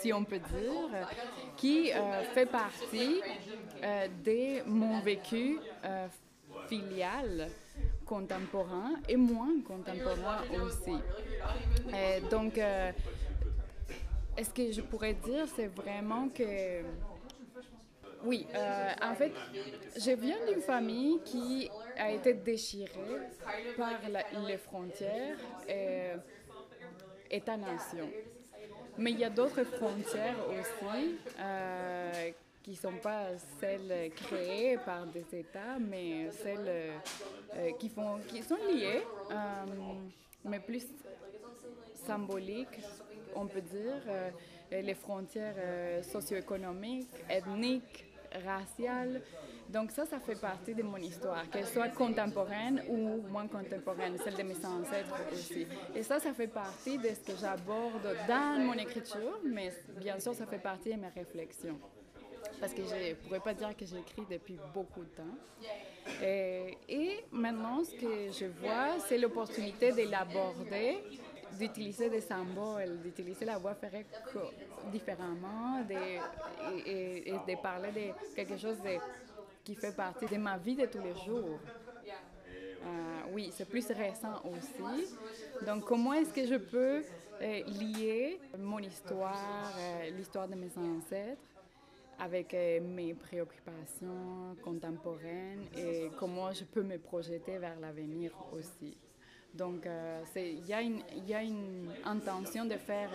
si 0.00 0.12
on 0.12 0.24
peut 0.24 0.38
dire, 0.38 1.08
qui 1.56 1.92
euh, 1.92 2.22
fait 2.34 2.46
partie 2.46 3.20
euh, 3.82 4.08
de 4.24 4.68
mon 4.68 5.00
vécu 5.00 5.58
filial 6.68 7.48
contemporain 8.04 8.92
et 9.08 9.16
moins 9.16 9.60
contemporain 9.66 10.38
aussi. 10.62 10.96
Et 11.88 12.20
donc, 12.30 12.58
euh, 12.58 12.92
est-ce 14.36 14.50
que 14.50 14.72
je 14.72 14.80
pourrais 14.80 15.14
dire, 15.14 15.46
c'est 15.54 15.68
vraiment 15.68 16.28
que 16.28 16.82
oui, 18.24 18.46
euh, 18.54 18.90
en 19.02 19.14
fait, 19.14 19.32
je 19.96 20.10
viens 20.12 20.38
d'une 20.46 20.62
famille 20.62 21.20
qui 21.24 21.70
a 21.98 22.10
été 22.10 22.32
déchirée 22.32 23.20
par 23.76 24.00
les 24.46 24.56
frontières 24.56 25.36
et 25.68 26.12
État-nation. 27.30 28.08
Mais 28.96 29.10
il 29.10 29.18
y 29.18 29.24
a 29.24 29.30
d'autres 29.30 29.64
frontières 29.64 30.36
aussi 30.48 31.16
euh, 31.38 32.30
qui 32.64 32.72
ne 32.72 32.76
sont 32.76 32.96
pas 33.00 33.26
celles 33.60 34.10
créées 34.16 34.78
par 34.78 35.06
des 35.06 35.24
États, 35.32 35.78
mais 35.78 36.30
celles 36.32 36.66
euh, 37.54 37.70
qui, 37.78 37.88
font, 37.88 38.18
qui 38.26 38.42
sont 38.42 38.56
liées, 38.56 39.02
euh, 39.30 39.64
mais 40.44 40.58
plus 40.58 40.86
symboliques 42.06 42.80
on 43.36 43.46
peut 43.48 43.62
dire, 43.62 44.00
les 44.70 44.94
frontières 44.94 46.04
socio-économiques, 46.04 47.10
ethniques, 47.28 48.04
raciales. 48.44 49.22
Donc 49.68 49.90
ça, 49.90 50.04
ça 50.04 50.20
fait 50.20 50.38
partie 50.38 50.74
de 50.74 50.82
mon 50.82 50.98
histoire, 50.98 51.48
qu'elle 51.50 51.66
soit 51.66 51.88
contemporaine 51.88 52.82
ou 52.88 53.22
moins 53.30 53.46
contemporaine, 53.48 54.16
celle 54.22 54.36
de 54.36 54.42
mes 54.42 54.64
ancêtres 54.64 55.14
aussi. 55.32 55.66
Et 55.94 56.02
ça, 56.02 56.20
ça 56.20 56.34
fait 56.34 56.48
partie 56.48 56.98
de 56.98 57.08
ce 57.08 57.32
que 57.32 57.36
j'aborde 57.40 58.14
dans 58.28 58.60
mon 58.60 58.74
écriture, 58.74 59.40
mais 59.44 59.72
bien 59.98 60.20
sûr, 60.20 60.34
ça 60.34 60.46
fait 60.46 60.58
partie 60.58 60.92
de 60.94 61.00
mes 61.00 61.08
réflexions. 61.08 61.78
Parce 62.64 62.72
que 62.72 62.82
je 62.82 63.10
ne 63.10 63.14
pourrais 63.16 63.40
pas 63.40 63.52
dire 63.52 63.76
que 63.76 63.84
j'écris 63.84 64.22
depuis 64.30 64.58
beaucoup 64.72 65.04
de 65.04 65.10
temps. 65.10 65.36
Et, 66.22 66.78
et 66.88 67.24
maintenant, 67.30 67.84
ce 67.84 67.90
que 67.90 68.32
je 68.32 68.46
vois, 68.58 68.98
c'est 69.06 69.18
l'opportunité 69.18 69.92
de 69.92 70.10
l'aborder 70.10 70.96
d'utiliser 71.58 72.08
des 72.08 72.22
symboles, 72.22 73.02
d'utiliser 73.02 73.44
la 73.44 73.58
voix 73.58 73.74
ferrée 73.74 74.06
différemment 74.90 75.82
de, 75.86 76.86
et, 76.86 77.32
de 77.32 77.62
parler 77.62 77.92
de 77.92 78.34
quelque 78.34 78.56
chose 78.56 78.78
qui 79.62 79.74
fait 79.74 79.94
partie 79.94 80.24
de 80.24 80.38
ma 80.38 80.56
vie 80.56 80.74
de 80.74 80.86
tous 80.86 81.02
les 81.02 81.14
jours. 81.26 81.58
Euh, 82.06 83.20
oui, 83.34 83.50
c'est 83.52 83.68
plus 83.68 83.86
récent 83.88 84.40
aussi. 84.42 85.06
Donc, 85.66 85.84
comment 85.84 86.14
est-ce 86.14 86.32
que 86.32 86.46
je 86.46 86.56
peux 86.56 87.02
euh, 87.42 87.62
lier 87.66 88.40
mon 88.58 88.78
histoire, 88.78 89.70
euh, 89.78 90.10
l'histoire 90.16 90.48
de 90.48 90.54
mes 90.54 90.70
ancêtres, 90.78 91.42
avec 92.18 92.52
mes 92.52 93.14
préoccupations 93.14 94.56
contemporaines 94.62 95.66
et 95.76 96.10
comment 96.18 96.52
je 96.52 96.64
peux 96.64 96.82
me 96.82 96.98
projeter 96.98 97.58
vers 97.58 97.78
l'avenir 97.80 98.32
aussi. 98.52 98.96
Donc, 99.54 99.86
il 100.36 100.66
y, 100.66 100.72
a 100.72 101.42
une 101.42 101.92
intention 102.04 102.64
de 102.64 102.74
faire 102.76 103.10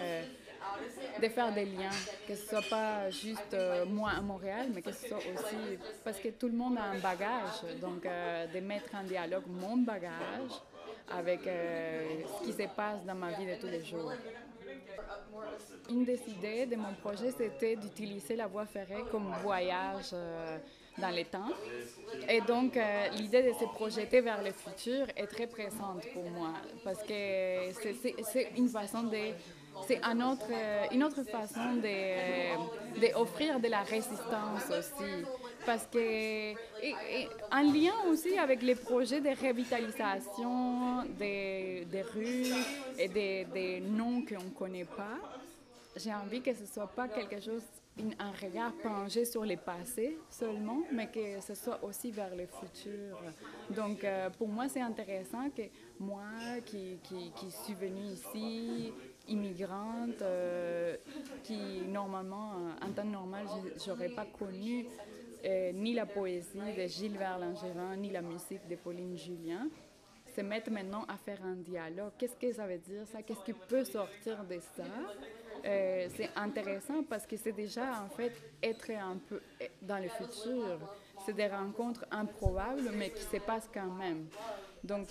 faire 1.29 1.53
des 1.53 1.65
liens, 1.65 1.89
que 2.27 2.35
ce 2.35 2.47
soit 2.47 2.67
pas 2.69 3.09
juste 3.09 3.53
euh, 3.53 3.85
moi 3.85 4.11
à 4.17 4.21
Montréal, 4.21 4.67
mais 4.73 4.81
que 4.81 4.91
ce 4.91 5.07
soit 5.07 5.17
aussi 5.17 5.77
parce 6.03 6.19
que 6.19 6.29
tout 6.29 6.47
le 6.47 6.53
monde 6.55 6.77
a 6.77 6.83
un 6.83 6.99
bagage, 6.99 7.79
donc 7.81 8.05
euh, 8.05 8.47
de 8.47 8.59
mettre 8.59 8.95
en 8.95 9.03
dialogue 9.03 9.43
mon 9.47 9.77
bagage 9.77 10.51
avec 11.11 11.45
euh, 11.47 12.21
ce 12.39 12.45
qui 12.45 12.53
se 12.53 12.67
passe 12.75 13.03
dans 13.05 13.15
ma 13.15 13.31
vie 13.31 13.45
de 13.45 13.55
tous 13.59 13.67
les 13.67 13.83
jours. 13.83 14.11
Une 15.89 16.03
des 16.03 16.19
idées 16.27 16.65
de 16.65 16.75
mon 16.75 16.93
projet, 17.01 17.31
c'était 17.31 17.75
d'utiliser 17.75 18.35
la 18.35 18.47
voie 18.47 18.65
ferrée 18.65 19.03
comme 19.11 19.33
voyage 19.41 20.11
dans 20.97 21.15
le 21.15 21.23
temps. 21.23 21.49
Et 22.27 22.41
donc, 22.41 22.77
l'idée 23.17 23.43
de 23.43 23.53
se 23.53 23.65
projeter 23.65 24.21
vers 24.21 24.43
le 24.43 24.51
futur 24.51 25.07
est 25.15 25.27
très 25.27 25.47
présente 25.47 26.05
pour 26.13 26.29
moi, 26.29 26.53
parce 26.83 27.01
que 27.03 27.71
c'est 28.31 28.51
une 28.55 28.69
façon 28.69 29.03
de 29.03 29.33
c'est 29.87 30.01
une 30.03 30.23
autre, 30.23 30.47
euh, 30.51 30.85
une 30.91 31.03
autre 31.03 31.23
façon 31.23 31.75
d'offrir 31.75 33.59
de, 33.59 33.63
de, 33.63 33.69
la 33.69 33.81
résistance 33.83 34.69
aussi. 34.69 35.25
Parce 35.65 35.87
que, 35.87 36.53
en 37.51 37.61
lien 37.71 37.93
aussi 38.09 38.37
avec 38.37 38.61
les 38.61 38.75
projets 38.75 39.21
de 39.21 39.29
revitalisation 39.29 41.03
des, 41.17 41.85
des 41.91 42.01
rues 42.01 42.53
et 42.97 43.07
des, 43.07 43.45
des 43.53 43.79
noms 43.81 44.23
qu'on 44.25 44.43
ne 44.43 44.49
connaît 44.49 44.85
pas, 44.85 45.19
j'ai 45.95 46.13
envie 46.13 46.41
que 46.41 46.53
ce 46.53 46.61
ne 46.61 46.67
soit 46.67 46.87
pas 46.87 47.07
quelque 47.07 47.39
chose, 47.41 47.63
un 48.19 48.31
regard 48.31 48.71
penché 48.81 49.25
sur 49.25 49.45
le 49.45 49.57
passé 49.57 50.17
seulement, 50.29 50.83
mais 50.91 51.07
que 51.07 51.41
ce 51.41 51.55
soit 51.55 51.83
aussi 51.83 52.11
vers 52.11 52.33
le 52.35 52.45
futur. 52.45 53.17
Donc, 53.69 54.03
euh, 54.03 54.29
pour 54.29 54.47
moi, 54.47 54.69
c'est 54.69 54.81
intéressant 54.81 55.49
que 55.49 55.63
moi, 55.99 56.21
qui, 56.65 56.97
qui, 57.03 57.51
suis 57.51 57.73
venue 57.73 58.13
ici, 58.13 58.93
immigrante, 59.27 60.21
euh, 60.21 60.95
qui 61.43 61.81
normalement, 61.87 62.53
en 62.81 62.91
temps 62.91 63.03
normal, 63.03 63.45
je 63.83 63.89
n'aurais 63.89 64.09
pas 64.09 64.25
connu 64.25 64.85
euh, 65.45 65.71
ni 65.73 65.93
la 65.93 66.05
poésie 66.05 66.57
de 66.77 66.87
Gilles 66.87 67.17
Langevin, 67.17 67.95
ni 67.97 68.09
la 68.09 68.21
musique 68.21 68.67
de 68.67 68.75
Pauline 68.75 69.17
Julien, 69.17 69.67
se 70.35 70.41
mettre 70.41 70.69
maintenant 70.71 71.05
à 71.07 71.17
faire 71.17 71.43
un 71.43 71.55
dialogue. 71.55 72.11
Qu'est-ce 72.17 72.35
que 72.35 72.51
ça 72.53 72.67
veut 72.67 72.77
dire 72.77 73.05
ça? 73.07 73.21
Qu'est-ce 73.23 73.43
qui 73.43 73.53
peut 73.53 73.83
sortir 73.83 74.43
de 74.43 74.59
ça? 74.59 74.83
C'est 75.63 76.29
intéressant 76.35 77.03
parce 77.03 77.25
que 77.25 77.35
c'est 77.35 77.51
déjà 77.51 78.01
en 78.03 78.09
fait 78.09 78.31
être 78.63 78.89
un 78.91 79.17
peu 79.17 79.41
dans 79.81 79.97
le 79.97 80.07
futur. 80.07 80.79
C'est 81.25 81.33
des 81.33 81.47
rencontres 81.47 82.05
improbables 82.11 82.91
mais 82.95 83.09
qui 83.09 83.23
se 83.23 83.37
passent 83.37 83.69
quand 83.73 83.91
même. 83.91 84.27
Donc 84.83 85.07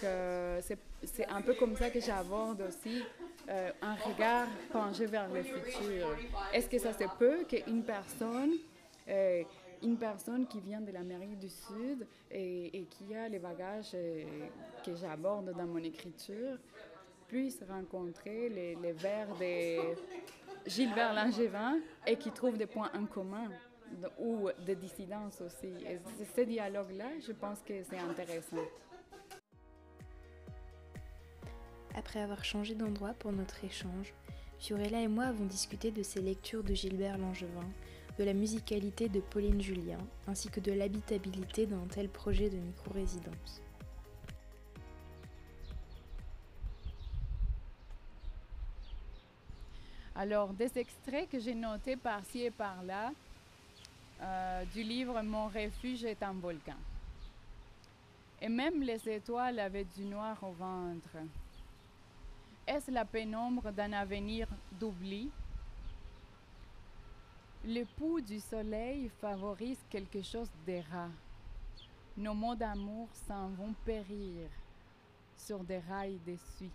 c'est 0.60 1.26
un 1.28 1.42
peu 1.42 1.54
comme 1.54 1.76
ça 1.76 1.90
que 1.90 2.00
j'aborde 2.00 2.62
aussi 2.62 3.02
euh, 3.48 3.70
un 3.80 3.94
regard 3.94 4.46
penché 4.70 5.06
vers 5.06 5.26
le 5.28 5.42
futur. 5.42 6.06
Est-ce 6.52 6.68
que 6.68 6.78
ça 6.78 6.92
se 6.92 7.04
peut 7.18 7.44
qu'une 7.48 7.82
personne, 7.82 8.52
euh, 9.08 9.42
une 9.82 9.96
personne 9.96 10.46
qui 10.46 10.60
vient 10.60 10.80
de 10.80 10.90
l'Amérique 10.90 11.38
du 11.38 11.48
Sud 11.48 12.06
et, 12.30 12.86
qui 12.90 13.14
a 13.14 13.28
les 13.28 13.38
bagages 13.38 13.92
euh, 13.94 14.24
que 14.84 14.94
j'aborde 14.94 15.52
dans 15.56 15.66
mon 15.66 15.78
écriture 15.78 16.58
puisse 17.26 17.62
rencontrer 17.68 18.48
les, 18.48 18.74
les 18.76 18.92
vers 18.92 19.28
de 19.36 19.94
Gilbert 20.66 21.12
Langevin 21.12 21.78
et 22.06 22.16
qui 22.16 22.30
trouve 22.30 22.56
des 22.56 22.66
points 22.66 22.90
en 22.94 23.04
commun 23.06 23.50
ou 24.18 24.48
des 24.66 24.76
dissidences 24.76 25.40
aussi. 25.40 25.72
Et 25.86 25.98
ce 26.36 26.40
dialogue-là, 26.42 27.10
je 27.26 27.32
pense 27.32 27.60
que 27.60 27.82
c'est 27.82 27.98
intéressant. 27.98 28.56
Après 31.94 32.20
avoir 32.20 32.44
changé 32.44 32.74
d'endroit 32.74 33.14
pour 33.14 33.32
notre 33.32 33.64
échange, 33.64 34.14
Fiorella 34.58 35.00
et 35.00 35.08
moi 35.08 35.24
avons 35.24 35.46
discuté 35.46 35.90
de 35.90 36.02
ses 36.02 36.20
lectures 36.20 36.62
de 36.62 36.74
Gilbert 36.74 37.18
Langevin, 37.18 37.68
de 38.18 38.24
la 38.24 38.34
musicalité 38.34 39.08
de 39.08 39.20
Pauline 39.20 39.60
Julien, 39.60 39.98
ainsi 40.26 40.48
que 40.48 40.60
de 40.60 40.72
l'habitabilité 40.72 41.66
d'un 41.66 41.86
tel 41.88 42.08
projet 42.08 42.50
de 42.50 42.56
micro-résidence. 42.56 43.62
Alors, 50.16 50.52
des 50.52 50.76
extraits 50.78 51.30
que 51.30 51.38
j'ai 51.38 51.54
notés 51.54 51.94
par-ci 51.94 52.42
et 52.42 52.50
par-là 52.50 53.12
euh, 54.20 54.64
du 54.74 54.82
livre 54.82 55.22
Mon 55.22 55.46
refuge 55.46 56.04
est 56.04 56.20
un 56.24 56.32
volcan. 56.32 56.74
Et 58.42 58.48
même 58.48 58.82
les 58.82 59.08
étoiles 59.08 59.60
avaient 59.60 59.86
du 59.96 60.04
noir 60.04 60.36
au 60.42 60.50
ventre. 60.50 61.18
Est-ce 62.66 62.90
la 62.90 63.04
pénombre 63.04 63.70
d'un 63.70 63.92
avenir 63.92 64.48
d'oubli? 64.72 65.30
Le 67.64 67.84
pouls 67.84 68.20
du 68.20 68.38
soleil 68.38 69.10
favorise 69.20 69.78
quelque 69.90 70.22
chose 70.22 70.48
de 70.66 70.80
Nos 72.16 72.34
mots 72.34 72.54
d'amour 72.54 73.08
s'en 73.26 73.48
vont 73.48 73.74
périr 73.84 74.48
sur 75.36 75.64
des 75.64 75.80
rails 75.80 76.20
déçus. 76.24 76.70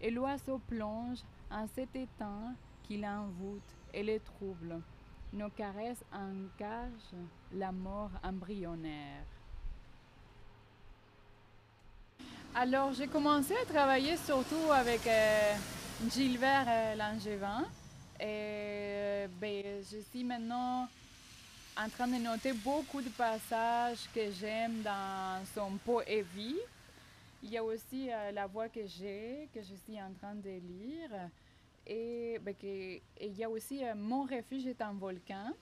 Et 0.00 0.10
l'oiseau 0.10 0.60
plonge 0.68 1.20
en 1.50 1.66
cet 1.66 1.96
étang 1.96 2.54
qui 2.82 2.98
l'envoûte 2.98 3.76
et 3.92 4.02
le 4.02 4.20
trouble. 4.20 4.80
Nos 5.32 5.50
caresses 5.50 6.04
encagent 6.12 7.16
la 7.52 7.72
mort 7.72 8.10
embryonnaire. 8.22 9.24
Alors, 12.54 12.92
j'ai 12.92 13.06
commencé 13.06 13.54
à 13.54 13.64
travailler 13.64 14.16
surtout 14.16 14.70
avec 14.72 15.06
euh, 15.06 15.54
Gilbert 16.10 16.66
euh, 16.68 16.94
Langevin. 16.96 17.64
Et 18.20 18.24
euh, 18.26 19.26
ben, 19.40 19.64
je 19.90 19.98
suis 19.98 20.22
maintenant 20.24 20.86
en 21.74 21.88
train 21.88 22.06
de 22.06 22.16
noter 22.16 22.52
beaucoup 22.52 23.00
de 23.00 23.08
passages 23.08 24.00
que 24.14 24.30
j'aime 24.30 24.82
dans 24.82 25.42
son 25.54 25.78
poésie. 25.78 26.58
Il 27.42 27.50
y 27.50 27.56
a 27.56 27.64
aussi 27.64 28.10
la 28.34 28.46
voix 28.46 28.68
que 28.68 28.86
j'ai, 28.86 29.48
que 29.54 29.60
je 29.62 29.74
suis 29.74 29.98
en 29.98 30.12
train 30.20 30.34
de 30.34 30.50
lire. 30.50 31.30
Et, 31.86 32.38
ben, 32.42 32.54
il 32.62 33.38
y 33.38 33.42
a 33.42 33.48
aussi 33.48 33.80
Mon 33.96 34.24
refuge 34.24 34.66
est 34.66 34.82
un 34.82 34.92
volcan. 34.92 35.52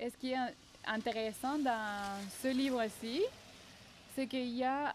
Et 0.00 0.10
ce 0.10 0.16
qui 0.16 0.32
est 0.32 0.54
intéressant 0.84 1.58
dans 1.58 2.20
ce 2.42 2.48
livre-ci, 2.48 3.22
c'est 4.16 4.26
qu'il 4.26 4.48
y 4.48 4.64
a 4.64 4.94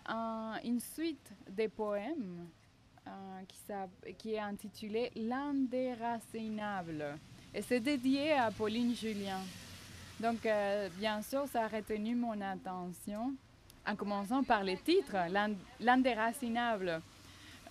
une 0.65 0.81
suite 0.81 1.31
de 1.49 1.67
poèmes 1.67 2.49
euh, 3.07 4.11
qui, 4.17 4.33
est 4.33 4.39
intitulée 4.39 5.11
L'indéracinable. 5.15 7.17
Et 7.53 7.61
c'est 7.61 7.79
dédié 7.79 8.33
à 8.33 8.51
Pauline 8.51 8.95
Julien. 8.95 9.39
Donc, 10.19 10.45
euh, 10.45 10.89
bien 10.97 11.21
sûr, 11.21 11.45
ça 11.47 11.65
a 11.65 11.67
retenu 11.67 12.15
mon 12.15 12.39
attention, 12.39 13.33
en 13.85 13.95
commençant 13.95 14.43
par 14.43 14.63
le 14.63 14.77
titre, 14.77 15.15
L'indéracinable. 15.79 17.01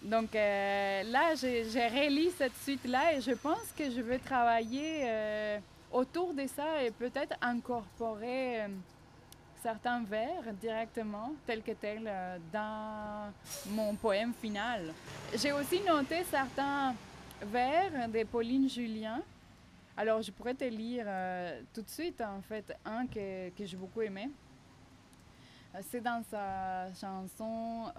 Donc 0.02 0.34
euh, 0.34 1.02
là, 1.04 1.34
j'ai 1.36 1.86
relis 1.86 2.32
cette 2.36 2.56
suite-là 2.62 3.14
et 3.14 3.20
je 3.20 3.32
pense 3.32 3.72
que 3.78 3.90
je 3.90 4.00
vais 4.00 4.18
travailler 4.18 5.60
autour 5.92 6.34
de 6.34 6.46
ça 6.48 6.82
et 6.82 6.90
peut-être 6.90 7.36
incorporer 7.40 8.62
certains 9.62 10.02
vers 10.02 10.52
directement, 10.60 11.34
tel 11.46 11.62
que 11.62 11.72
tel, 11.72 12.02
euh, 12.06 12.38
dans 12.52 13.32
mon 13.70 13.94
poème 13.94 14.32
final. 14.34 14.92
J'ai 15.34 15.52
aussi 15.52 15.80
noté 15.80 16.24
certains 16.24 16.94
Vert 17.40 18.08
de 18.08 18.24
Pauline 18.24 18.68
Julien. 18.68 19.20
Alors, 19.96 20.22
je 20.22 20.30
pourrais 20.30 20.54
te 20.54 20.64
lire 20.64 21.04
euh, 21.06 21.60
tout 21.72 21.82
de 21.82 21.88
suite, 21.88 22.20
en 22.20 22.40
fait, 22.42 22.76
un 22.84 23.06
que, 23.06 23.50
que 23.50 23.64
j'ai 23.64 23.76
beaucoup 23.76 24.00
aimé. 24.02 24.30
Euh, 25.74 25.80
C'est 25.90 26.00
dans 26.00 26.22
sa 26.30 26.92
chanson 26.94 27.92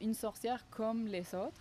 Une 0.00 0.14
sorcière 0.14 0.64
comme 0.70 1.06
les 1.06 1.34
autres. 1.34 1.60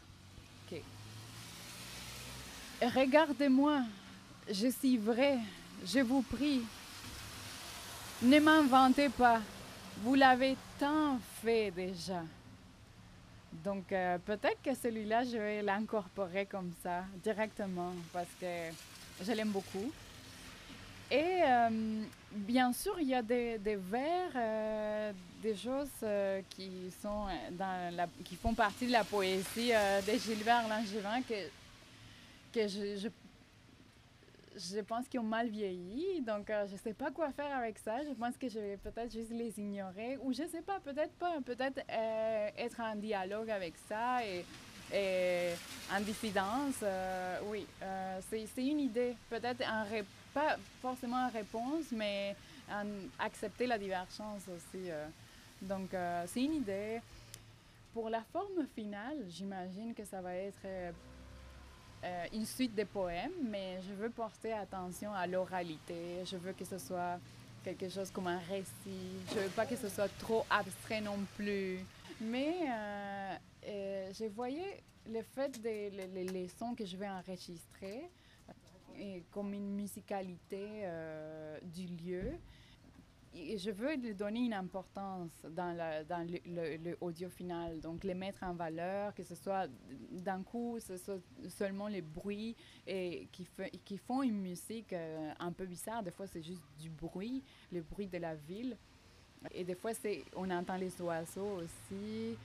Regardez-moi, 2.81 3.83
je 4.50 4.67
suis 4.67 4.97
vrai, 4.97 5.39
je 5.85 6.00
vous 6.00 6.21
prie. 6.21 6.62
Ne 8.25 8.39
m'inventez 8.39 9.10
pas, 9.10 9.39
vous 10.01 10.15
l'avez 10.15 10.58
tant 10.79 11.20
fait 11.44 11.70
déjà. 11.70 12.24
Donc 13.63 13.91
euh, 13.91 14.17
peut-être 14.17 14.60
que 14.63 14.74
celui-là, 14.74 15.24
je 15.24 15.38
vais 15.38 15.62
l'incorporer 15.62 16.48
comme 16.48 16.72
ça, 16.82 17.03
directement, 17.24 17.91
parce 18.12 18.29
que 18.41 18.72
je 19.22 19.32
l'aime 19.32 19.51
beaucoup. 19.51 19.91
Et 21.12 21.44
euh, 21.44 22.01
bien 22.32 22.74
sûr, 22.74 23.00
il 23.00 23.10
y 23.10 23.13
a 23.13 23.22
des, 23.22 23.60
vers, 23.63 24.32
euh, 24.36 25.12
des 25.44 25.55
choses 25.55 26.03
qui, 26.50 26.91
sont 27.00 27.27
dans 27.51 28.10
qui 28.24 28.36
font 28.38 28.55
partie 28.55 28.88
de 28.88 28.91
la 28.91 29.03
poésie 29.03 29.70
de 29.70 30.17
Gilbert 30.17 30.67
Langevin 30.67 31.22
que, 31.22 31.48
que 32.51 32.67
je, 32.67 32.98
je, 32.98 33.10
je 34.55 34.79
pense 34.81 35.07
qu'ils 35.07 35.19
ont 35.19 35.24
mal 35.24 35.50
vieilli. 35.50 36.21
Donc, 36.21 36.50
euh, 36.50 36.65
je 36.67 36.74
ne 36.74 36.77
sais 36.77 36.93
pas 36.93 37.12
quoi 37.12 37.31
faire 37.31 37.55
avec 37.55 37.77
ça. 37.79 37.97
Je 38.03 38.13
pense 38.13 38.38
que 38.38 38.47
je 38.47 38.59
vais 38.59 38.77
peut-être 38.77 39.12
juste 39.12 39.31
les 39.31 39.57
ignorer. 39.59 40.17
Ou 40.24 40.33
je 40.33 40.43
ne 40.43 40.47
sais 40.47 40.62
pas, 40.62 40.79
peut-être 40.79 41.13
pas. 41.13 41.39
Peut-être 41.45 41.81
euh, 41.89 42.50
être 42.57 42.79
en 42.79 42.95
dialogue 42.95 43.50
avec 43.50 43.74
ça 43.88 44.19
et, 44.25 44.45
en 45.91 46.00
dissidence. 46.01 46.75
euh, 46.83 47.39
oui, 47.45 47.65
c'est 48.29 48.65
une 48.65 48.79
idée. 48.79 49.15
Peut-être 49.29 49.63
pas 50.33 50.57
forcément 50.81 51.25
en 51.25 51.29
réponse, 51.29 51.85
mais 51.91 52.35
en 52.69 52.85
accepter 53.19 53.67
la 53.67 53.77
divergence 53.77 54.43
aussi. 54.55 54.89
Donc, 55.62 55.89
c'est 56.27 56.43
une 56.43 56.55
idée. 56.55 57.01
Pour 57.93 58.09
la 58.09 58.21
forme 58.31 58.67
finale, 58.75 59.17
j'imagine 59.29 59.93
que 59.93 60.05
ça 60.05 60.21
va 60.21 60.35
être 60.35 60.65
euh, 62.03 62.07
euh, 62.07 62.25
une 62.33 62.45
suite 62.45 62.75
de 62.75 62.83
poèmes, 62.83 63.31
mais 63.49 63.79
je 63.87 63.93
veux 63.93 64.09
porter 64.09 64.53
attention 64.53 65.13
à 65.13 65.25
l'oralité. 65.27 66.23
Je 66.25 66.37
veux 66.37 66.53
que 66.53 66.65
ce 66.65 66.77
soit 66.77 67.19
quelque 67.63 67.89
chose 67.89 68.11
comme 68.11 68.27
un 68.27 68.39
récit. 68.39 69.17
Je 69.33 69.39
veux 69.39 69.49
pas 69.49 69.65
que 69.65 69.75
ce 69.75 69.89
soit 69.89 70.09
trop 70.19 70.45
abstrait 70.49 71.01
non 71.01 71.17
plus. 71.35 71.79
Mais 72.21 72.55
euh, 72.69 73.35
euh, 73.67 74.11
je 74.13 74.25
voyais 74.25 74.83
le 75.07 75.21
fait 75.21 75.59
des 75.61 75.89
les, 75.89 76.47
sons 76.47 76.75
que 76.75 76.85
je 76.85 76.95
vais 76.95 77.09
enregistrer 77.09 78.09
et 78.97 79.23
comme 79.31 79.53
une 79.53 79.75
musicalité 79.75 80.67
euh, 80.83 81.59
du. 81.63 81.84
Et 83.55 83.57
je 83.57 83.71
veux 83.71 83.95
lui 83.95 84.13
donner 84.13 84.41
une 84.41 84.53
importance 84.53 85.31
dans, 85.50 85.71
la, 85.71 86.03
dans 86.03 86.27
le, 86.29 86.75
le- 86.75 86.97
audio 87.00 87.29
final, 87.29 87.79
donc 87.79 88.03
les 88.03 88.13
mettre 88.13 88.43
en 88.43 88.53
valeur, 88.53 89.15
que 89.15 89.24
ce 89.24 89.33
soit 89.33 89.69
d'un 90.12 90.43
coup, 90.43 90.77
ce 90.81 90.97
soit 90.97 91.21
seulement 91.47 91.88
les 91.88 92.01
bruits 92.01 92.53
et 92.85 93.29
qui, 93.31 93.45
fait- 93.45 93.71
qui 93.85 93.97
font 93.97 94.21
une 94.24 94.41
musique 94.41 94.91
euh, 94.91 95.31
un 95.39 95.53
peu 95.53 95.65
bizarre. 95.65 96.03
Des 96.03 96.12
fois, 96.12 96.27
c'est 96.27 96.41
juste 96.41 96.63
du 96.77 96.89
bruit, 96.89 97.41
le 97.71 97.81
bruit 97.81 98.07
de 98.07 98.17
la 98.17 98.35
ville. 98.35 98.75
Et 99.53 99.63
des 99.63 99.75
fois, 99.75 99.93
c'est, 99.93 100.25
on 100.35 100.50
entend 100.50 100.75
les 100.75 101.01
oiseaux 101.01 101.62
aussi. 101.63 102.35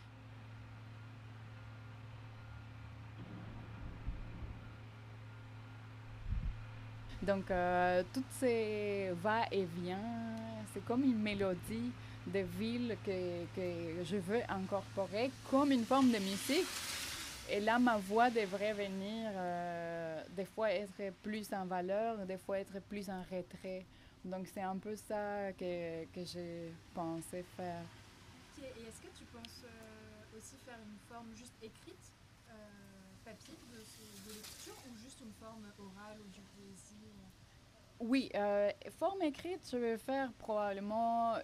Donc, 7.22 7.50
euh, 7.50 8.02
toutes 8.12 8.30
ces 8.38 9.10
va-et-vient, 9.22 9.98
c'est 10.72 10.84
comme 10.84 11.04
une 11.04 11.18
mélodie 11.20 11.92
de 12.26 12.40
ville 12.40 12.96
que, 13.04 13.44
que 13.54 14.04
je 14.04 14.16
veux 14.16 14.40
incorporer 14.48 15.30
comme 15.50 15.70
une 15.72 15.84
forme 15.84 16.10
de 16.10 16.18
musique. 16.18 16.66
Et 17.50 17.60
là, 17.60 17.78
ma 17.78 17.98
voix 17.98 18.30
devrait 18.30 18.72
venir 18.72 19.30
euh, 19.34 20.22
des 20.36 20.44
fois 20.44 20.70
être 20.70 21.12
plus 21.22 21.52
en 21.52 21.66
valeur, 21.66 22.18
des 22.24 22.38
fois 22.38 22.60
être 22.60 22.80
plus 22.88 23.10
en 23.10 23.22
retrait. 23.22 23.84
Donc, 24.24 24.46
c'est 24.52 24.62
un 24.62 24.76
peu 24.76 24.94
ça 24.94 25.52
que, 25.58 26.04
que 26.04 26.24
j'ai 26.24 26.72
pensé 26.94 27.44
faire. 27.56 27.82
Ok, 28.56 28.64
Et 28.64 28.82
est-ce 28.88 29.00
que 29.02 29.12
tu 29.18 29.24
penses 29.32 29.64
euh, 29.64 30.38
aussi 30.38 30.56
faire 30.64 30.78
une 30.78 30.98
forme 31.08 31.28
juste 31.36 31.54
écrite, 31.62 32.12
euh, 32.50 32.54
papier, 33.24 33.54
de, 33.72 33.78
de 33.78 34.34
lecture, 34.36 34.76
ou 34.88 34.96
juste 35.02 35.20
une 35.20 35.29
orale 35.42 36.18
ou 36.20 36.28
du 36.30 36.40
Oui, 38.00 38.30
euh, 38.34 38.70
forme 38.98 39.22
écrite, 39.22 39.68
je 39.70 39.76
vais 39.76 39.98
faire 39.98 40.32
probablement 40.32 41.34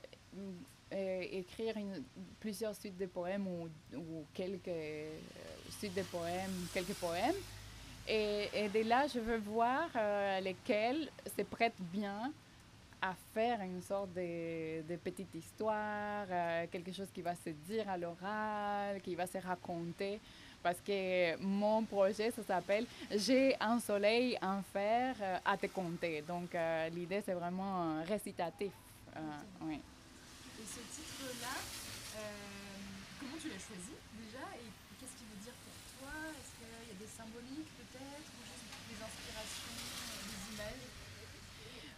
euh, 0.92 1.22
écrire 1.30 1.76
une, 1.76 2.02
plusieurs 2.40 2.74
suites 2.74 2.96
de 2.96 3.06
poèmes 3.06 3.46
ou, 3.46 3.68
ou 3.94 4.24
quelques 4.32 4.68
euh, 4.68 5.18
suites 5.70 5.94
de 5.94 6.02
poèmes, 6.02 6.52
quelques 6.72 6.94
poèmes. 6.94 7.34
Et, 8.08 8.48
et 8.54 8.68
de 8.68 8.88
là, 8.88 9.06
je 9.08 9.18
veux 9.18 9.38
voir 9.38 9.88
lesquels 10.40 11.10
se 11.36 11.42
prêtent 11.42 11.80
bien 11.92 12.32
à 13.02 13.14
faire 13.34 13.60
une 13.62 13.82
sorte 13.82 14.12
de, 14.14 14.82
de 14.82 14.96
petite 14.96 15.34
histoire, 15.34 16.26
quelque 16.70 16.92
chose 16.92 17.08
qui 17.12 17.20
va 17.20 17.34
se 17.34 17.50
dire 17.50 17.88
à 17.88 17.98
l'oral, 17.98 19.00
qui 19.02 19.16
va 19.16 19.26
se 19.26 19.38
raconter. 19.38 20.20
Parce 20.66 20.80
que 20.84 21.36
mon 21.40 21.84
projet, 21.84 22.32
ça 22.32 22.42
s'appelle 22.42 22.86
J'ai 23.08 23.54
un 23.60 23.78
soleil 23.78 24.36
en 24.42 24.62
fer 24.72 25.14
euh, 25.22 25.38
à 25.44 25.56
te 25.56 25.66
compter. 25.68 26.24
Donc 26.26 26.52
euh, 26.56 26.88
l'idée, 26.88 27.22
c'est 27.24 27.34
vraiment 27.34 27.82
euh, 27.82 28.02
récitatif. 28.02 28.72
Euh, 29.14 29.20
oui. 29.62 29.74
Et 29.76 30.64
ce 30.66 30.80
titre-là, 30.80 31.54
euh, 32.18 32.20
comment 33.20 33.36
tu 33.40 33.46
l'as 33.48 33.62
choisi 33.62 33.94
déjà 34.18 34.42
Et 34.56 34.66
qu'est-ce 34.98 35.14
qu'il 35.16 35.28
veut 35.28 35.44
dire 35.44 35.54
pour 35.62 36.00
toi? 36.00 36.10
Est-ce 36.34 36.58
qu'il 36.58 36.88
y 36.90 36.96
a 36.96 36.98
des 36.98 37.12
symboliques 37.14 37.70
peut-être 37.78 38.26
Ou 38.34 38.42
juste 38.50 38.66
des 38.90 38.98
inspirations, 39.06 39.70
des 40.26 40.40
images? 40.52 40.90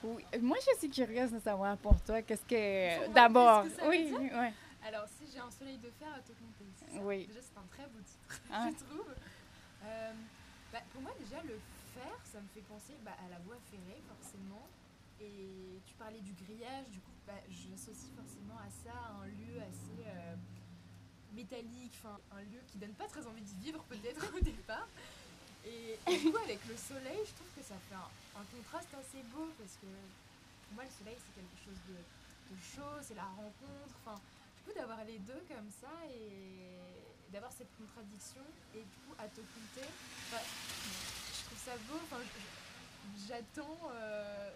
Oui, 0.04 0.40
Moi, 0.42 0.58
je 0.60 0.78
suis 0.78 0.90
curieuse 0.90 1.32
de 1.32 1.40
savoir 1.40 1.78
pour 1.78 1.98
toi, 2.02 2.20
qu'est-ce 2.20 2.44
que... 2.44 3.14
D'abord, 3.14 3.64
oui, 3.88 4.12
ouais. 4.12 4.52
Alors, 4.88 5.04
si 5.06 5.28
j'ai 5.30 5.38
un 5.38 5.50
soleil 5.50 5.76
de 5.76 5.90
fer 6.00 6.08
à 6.14 6.20
te 6.24 6.32
compter, 6.32 6.64
Oui. 7.04 7.26
Déjà, 7.26 7.40
c'est 7.42 7.58
un 7.58 7.66
très 7.68 7.84
beau 7.92 8.00
titre, 8.00 8.40
Ah. 8.50 8.70
je 8.72 8.84
trouve. 8.88 9.12
Euh, 9.84 10.12
bah, 10.72 10.80
pour 10.92 11.02
moi, 11.02 11.12
déjà, 11.20 11.42
le 11.42 11.60
fer, 11.92 12.08
ça 12.24 12.40
me 12.40 12.48
fait 12.54 12.62
penser 12.62 12.94
bah, 13.04 13.12
à 13.22 13.28
la 13.28 13.38
voie 13.40 13.56
ferrée, 13.70 14.00
forcément. 14.08 14.66
Et 15.20 15.76
tu 15.84 15.92
parlais 16.00 16.20
du 16.20 16.32
grillage, 16.32 16.88
du 16.88 17.00
coup, 17.00 17.12
bah, 17.26 17.36
j'associe 17.50 18.08
forcément 18.16 18.56
à 18.56 18.70
ça 18.72 18.96
un 19.20 19.26
lieu 19.26 19.60
assez 19.60 20.08
euh, 20.08 20.34
métallique, 21.34 21.92
enfin, 22.00 22.16
un 22.32 22.40
lieu 22.48 22.60
qui 22.72 22.78
donne 22.78 22.94
pas 22.96 23.08
très 23.08 23.26
envie 23.26 23.42
d'y 23.42 23.56
vivre, 23.68 23.84
peut-être, 23.92 24.24
au 24.34 24.40
départ. 24.40 24.88
Et, 25.66 25.98
et 26.08 26.16
du 26.16 26.32
coup, 26.32 26.38
avec 26.38 26.64
le 26.64 26.76
soleil, 26.78 27.20
je 27.28 27.34
trouve 27.36 27.50
que 27.54 27.62
ça 27.62 27.74
fait 27.90 27.94
un, 27.94 28.40
un 28.40 28.44
contraste 28.56 28.88
assez 28.96 29.20
beau, 29.36 29.52
parce 29.60 29.76
que 29.84 29.90
pour 30.64 30.80
moi, 30.80 30.84
le 30.84 30.90
soleil, 30.96 31.16
c'est 31.20 31.34
quelque 31.36 31.60
chose 31.60 31.76
de, 31.92 31.98
de 32.56 32.56
chaud, 32.62 32.96
c'est 33.02 33.16
la 33.20 33.28
rencontre, 33.36 33.92
enfin, 34.00 34.16
coup, 34.68 34.78
d'avoir 34.78 35.04
les 35.04 35.18
deux 35.18 35.42
comme 35.48 35.68
ça 35.80 35.88
et 36.10 37.32
d'avoir 37.32 37.52
cette 37.52 37.68
contradiction 37.76 38.42
et 38.74 38.78
du 38.80 38.96
coup, 39.06 39.14
à 39.18 39.24
te 39.28 39.40
compter, 39.40 39.88
enfin, 40.28 40.42
je 40.42 41.44
trouve 41.44 41.58
ça 41.58 41.72
beau. 41.88 41.98
Enfin, 42.04 42.22
j'attends, 43.28 43.78
euh, 43.92 44.50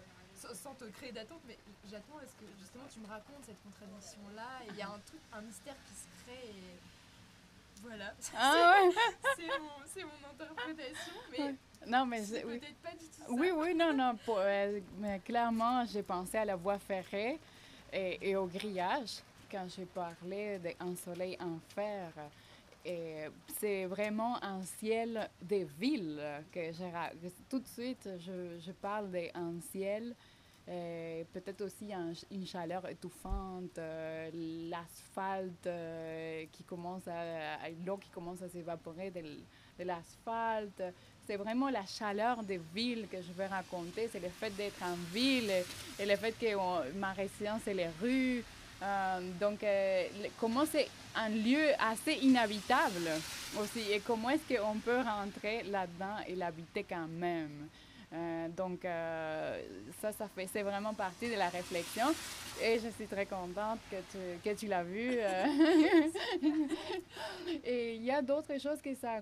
sans- 0.53 0.73
te 0.75 0.85
créer 0.85 1.11
d'attente, 1.11 1.41
mais 1.47 1.57
j'attends 1.89 2.17
à 2.17 2.25
ce 2.27 2.33
que 2.33 2.45
justement 2.59 2.83
tu 2.91 2.99
me 2.99 3.07
racontes 3.07 3.45
cette 3.45 3.61
contradiction-là 3.63 4.65
et 4.65 4.69
il 4.71 4.75
y 4.77 4.81
a 4.81 4.87
un 4.89 4.99
truc, 5.05 5.19
un 5.33 5.41
mystère 5.41 5.75
qui 5.87 5.93
se 5.95 6.23
crée 6.23 6.49
et 6.49 6.79
voilà. 7.81 8.13
Ah 8.37 8.81
ouais. 8.83 8.95
c'est 9.93 10.03
mon, 10.03 10.11
interprétation, 10.33 11.13
mais 11.31 11.55
Non, 11.87 12.05
mais 12.05 12.23
c'est- 12.23 12.43
oui. 12.43 12.59
peut-être 12.59 12.75
pas 12.77 12.91
du 12.91 13.05
tout 13.05 13.19
ça. 13.19 13.25
Oui, 13.29 13.51
oui, 13.55 13.75
non, 13.75 13.93
non. 13.95 14.15
pour- 14.25 14.39
euh, 14.39 14.79
mais 14.97 15.19
clairement, 15.19 15.85
j'ai 15.85 16.03
pensé 16.03 16.37
à 16.37 16.45
la 16.45 16.55
voie 16.55 16.79
ferrée 16.79 17.39
et, 17.91 18.29
et 18.29 18.35
au 18.35 18.45
grillage 18.47 19.21
quand 19.53 19.67
j'ai 19.69 19.85
parlé 19.85 20.57
d'un 20.59 20.95
soleil 20.95 21.37
en 21.39 21.59
fer. 21.75 22.11
C'est 23.59 23.85
vraiment 23.85 24.43
un 24.43 24.63
ciel 24.79 25.29
des 25.41 25.63
villes 25.63 26.19
que 26.51 26.71
que 26.71 27.29
Tout 27.47 27.59
de 27.59 27.67
suite, 27.67 28.09
je, 28.19 28.59
je 28.59 28.71
parle 28.71 29.11
d'un 29.11 29.61
ciel. 29.71 30.15
Peut-être 30.65 31.61
aussi 31.61 31.93
un- 31.93 32.13
une 32.31 32.47
chaleur 32.47 32.87
étouffante, 32.89 33.77
euh, 33.77 34.29
l'asphalte 34.69 35.67
euh, 35.67 36.45
qui 36.51 36.63
commence 36.63 37.07
à. 37.07 37.69
l'eau 37.85 37.97
qui 37.97 38.09
commence 38.09 38.41
à 38.41 38.49
s'évaporer 38.49 39.11
de, 39.11 39.21
l'asphalte. 39.83 40.81
C'est 41.27 41.37
vraiment 41.37 41.69
la 41.69 41.85
chaleur 41.85 42.43
des 42.43 42.59
villes 42.73 43.07
que 43.11 43.21
je 43.21 43.31
veux 43.33 43.45
raconter. 43.45 44.09
C'est 44.11 44.19
le 44.19 44.29
fait 44.29 44.51
d'être 44.51 44.81
en 44.83 44.95
ville 45.13 45.51
et, 45.99 46.05
le 46.05 46.15
fait 46.15 46.33
que 46.33 46.97
ma 46.97 47.13
résidence, 47.13 47.61
c'est 47.65 47.73
les 47.73 47.89
rues. 48.01 48.43
Donc, 49.39 49.65
comment 50.39 50.65
c'est 50.65 50.87
un 51.15 51.29
lieu 51.29 51.71
assez 51.79 52.13
inhabitable 52.21 53.09
aussi 53.59 53.91
et 53.91 53.99
comment 53.99 54.29
est-ce 54.29 54.55
qu'on 54.55 54.79
peut 54.79 55.01
rentrer 55.01 55.63
là-dedans 55.63 56.17
et 56.27 56.35
l'habiter 56.35 56.85
quand 56.87 57.07
même? 57.07 57.69
Euh, 58.13 58.47
donc, 58.49 58.85
euh, 58.85 59.61
ça, 59.99 60.11
ça 60.11 60.27
fait, 60.27 60.47
c'est 60.51 60.61
vraiment 60.61 60.93
partie 60.93 61.29
de 61.29 61.35
la 61.35 61.49
réflexion. 61.49 62.05
Et 62.61 62.77
je 62.79 62.89
suis 62.89 63.07
très 63.07 63.25
contente 63.25 63.79
que 63.89 63.95
tu, 64.11 64.17
que 64.43 64.55
tu 64.55 64.67
l'as 64.67 64.83
vu. 64.83 65.17
Euh. 65.17 65.45
et 67.63 67.95
il 67.95 68.03
y 68.03 68.11
a 68.11 68.21
d'autres 68.21 68.59
choses 68.59 68.81
que 68.81 68.93
ça, 68.93 69.21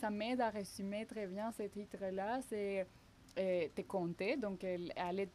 ça 0.00 0.10
m'aide 0.10 0.40
à 0.40 0.50
résumer 0.50 1.06
très 1.06 1.26
bien 1.26 1.52
ce 1.56 1.62
titre-là. 1.62 2.40
C'est 2.48 2.86
te 3.34 3.80
compter. 3.82 4.36
Donc, 4.36 4.64
aller, 4.96 5.28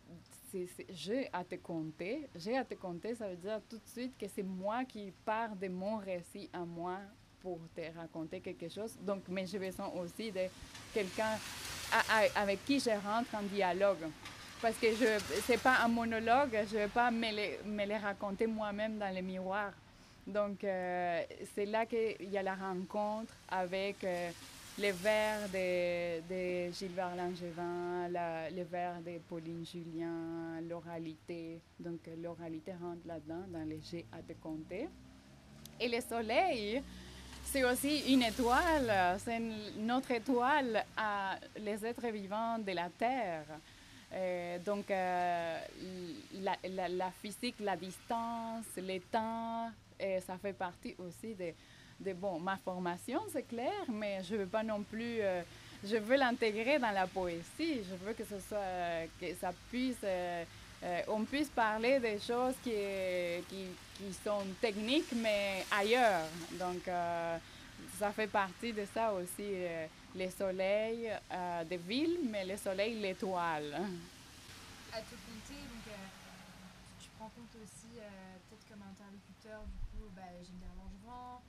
j'ai 0.90 1.30
à 1.32 1.44
te 1.44 1.56
compter. 1.56 2.28
J'ai 2.36 2.58
à 2.58 2.66
te 2.66 2.76
compter, 2.76 3.16
ça 3.16 3.28
veut 3.28 3.36
dire 3.36 3.62
tout 3.70 3.78
de 3.78 3.88
suite 3.88 4.18
que 4.18 4.28
c'est 4.28 4.44
moi 4.44 4.86
qui 4.86 5.12
pars 5.26 5.56
de 5.56 5.68
mon 5.68 5.98
récit 5.98 6.50
à 6.54 6.60
moi 6.60 6.98
pour 7.42 7.60
te 7.76 7.82
raconter 7.98 8.40
quelque 8.40 8.70
chose. 8.70 8.98
Donc, 9.02 9.24
mais 9.30 9.46
j'ai 9.46 9.60
besoin 9.60 9.88
aussi 9.88 10.32
de 10.32 10.42
quelqu'un 10.94 11.38
avec 12.36 12.66
qui 12.66 12.80
je 12.80 12.90
rentre 12.90 13.34
en 13.36 13.44
dialogue. 13.44 14.10
Parce 14.62 14.76
que 14.76 14.94
ce 14.94 15.52
n'est 15.52 15.58
pas 15.58 15.78
un 15.84 15.88
monologue, 15.88 16.52
je 16.70 16.76
ne 16.76 16.82
vais 16.82 16.88
pas 16.90 17.10
me 17.10 17.32
les, 17.32 17.60
me 17.66 17.86
les 17.86 17.96
raconter 17.96 18.46
moi-même 18.46 18.98
dans 18.98 19.14
le 19.14 19.22
miroir. 19.22 19.72
Donc, 20.28 20.64
euh, 20.64 21.24
c'est 21.56 21.66
là 21.66 21.86
qu'il 21.86 22.30
y 22.30 22.38
a 22.38 22.44
la 22.44 22.56
rencontre 22.56 23.34
avec 23.50 24.04
euh, 24.04 24.30
les 24.80 24.92
vers 24.94 25.50
de, 25.50 26.22
de 26.30 26.72
Gilbert 26.72 27.14
Langevin, 27.16 28.08
les 28.52 28.64
vers 28.64 29.02
de 29.02 29.20
Pauline 29.28 29.66
Julien, 29.66 30.62
l'oralité. 30.70 31.60
Donc, 31.78 32.00
l'oralité 32.22 32.72
rentre 32.72 33.06
là-dedans, 33.06 33.44
dans 33.52 33.68
les 33.68 33.82
G 33.82 34.06
à 34.12 34.20
te 34.20 34.34
compter. 34.42 34.88
Et 35.80 35.88
le 35.90 36.00
soleil, 36.02 36.82
c'est 37.44 37.64
aussi 37.66 38.14
une 38.14 38.24
étoile, 38.24 39.18
c'est 39.20 39.42
notre 39.78 40.12
étoile 40.12 40.86
à 40.96 41.38
les 41.58 41.86
êtres 41.86 42.08
vivants 42.08 42.58
de 42.60 42.72
la 42.72 42.90
Terre. 42.90 43.46
donc, 44.66 44.90
euh, 44.92 45.60
la, 46.42 47.12
physique, 47.22 47.56
la 47.60 47.76
distance, 47.76 48.66
le 48.78 49.00
temps, 49.12 49.72
et 50.00 50.22
ça 50.22 50.38
fait 50.38 50.54
partie 50.54 50.96
aussi 51.00 51.36
de, 51.36 51.54
bon, 52.14 52.40
ma 52.40 52.58
formation, 52.58 53.22
c'est 53.32 53.48
clair, 53.48 53.86
mais 53.88 54.24
je 54.24 54.36
ne 54.36 54.40
veux 54.40 54.48
pas 54.48 54.64
non 54.64 54.84
plus, 54.84 55.22
euh, 55.22 55.42
je 55.84 55.98
veux 55.98 56.16
l'intégrer 56.16 56.80
dans 56.80 56.92
la 56.92 57.08
poésie, 57.08 57.44
je 57.90 58.06
veux 58.06 58.14
que, 58.14 58.24
ce 58.24 58.40
soit, 58.48 59.08
que 59.20 59.34
ça 59.40 59.52
puisse 59.70 59.98
euh, 60.04 60.44
euh, 60.82 61.02
on 61.10 61.26
puisse 61.26 61.50
parler 61.50 62.00
des 62.00 62.20
choses 62.20 62.56
qui, 62.64 62.72
qui, 63.50 63.66
qui, 63.96 64.14
sont 64.24 64.46
techniques, 64.62 65.12
mais 65.14 65.66
ailleurs. 65.72 66.26
Donc, 66.54 66.88
euh, 66.88 67.38
ça 67.98 68.12
fait 68.12 68.28
partie 68.28 68.72
de 68.72 68.86
ça 68.94 69.12
aussi, 69.14 69.42
euh, 69.42 69.88
les 70.16 70.30
soleils 70.32 71.12
des 71.70 71.78
villes, 71.78 72.20
mais 72.30 72.46
les 72.46 72.58
soleils, 72.58 72.96
l'étoile. 72.96 73.74
À 74.94 75.02
te 75.02 75.12
compter, 75.12 75.60
donc, 75.70 75.94
tu 77.02 77.10
prends 77.18 77.30
compte 77.30 77.62
aussi, 77.62 78.00
peut-être 78.50 78.68
comme 78.70 78.82
interlocuteur, 78.82 79.62
du 79.68 79.78
coup, 79.92 80.10
bah, 80.16 80.22
Gilbert 80.44 80.76
Langevin, 80.78 81.42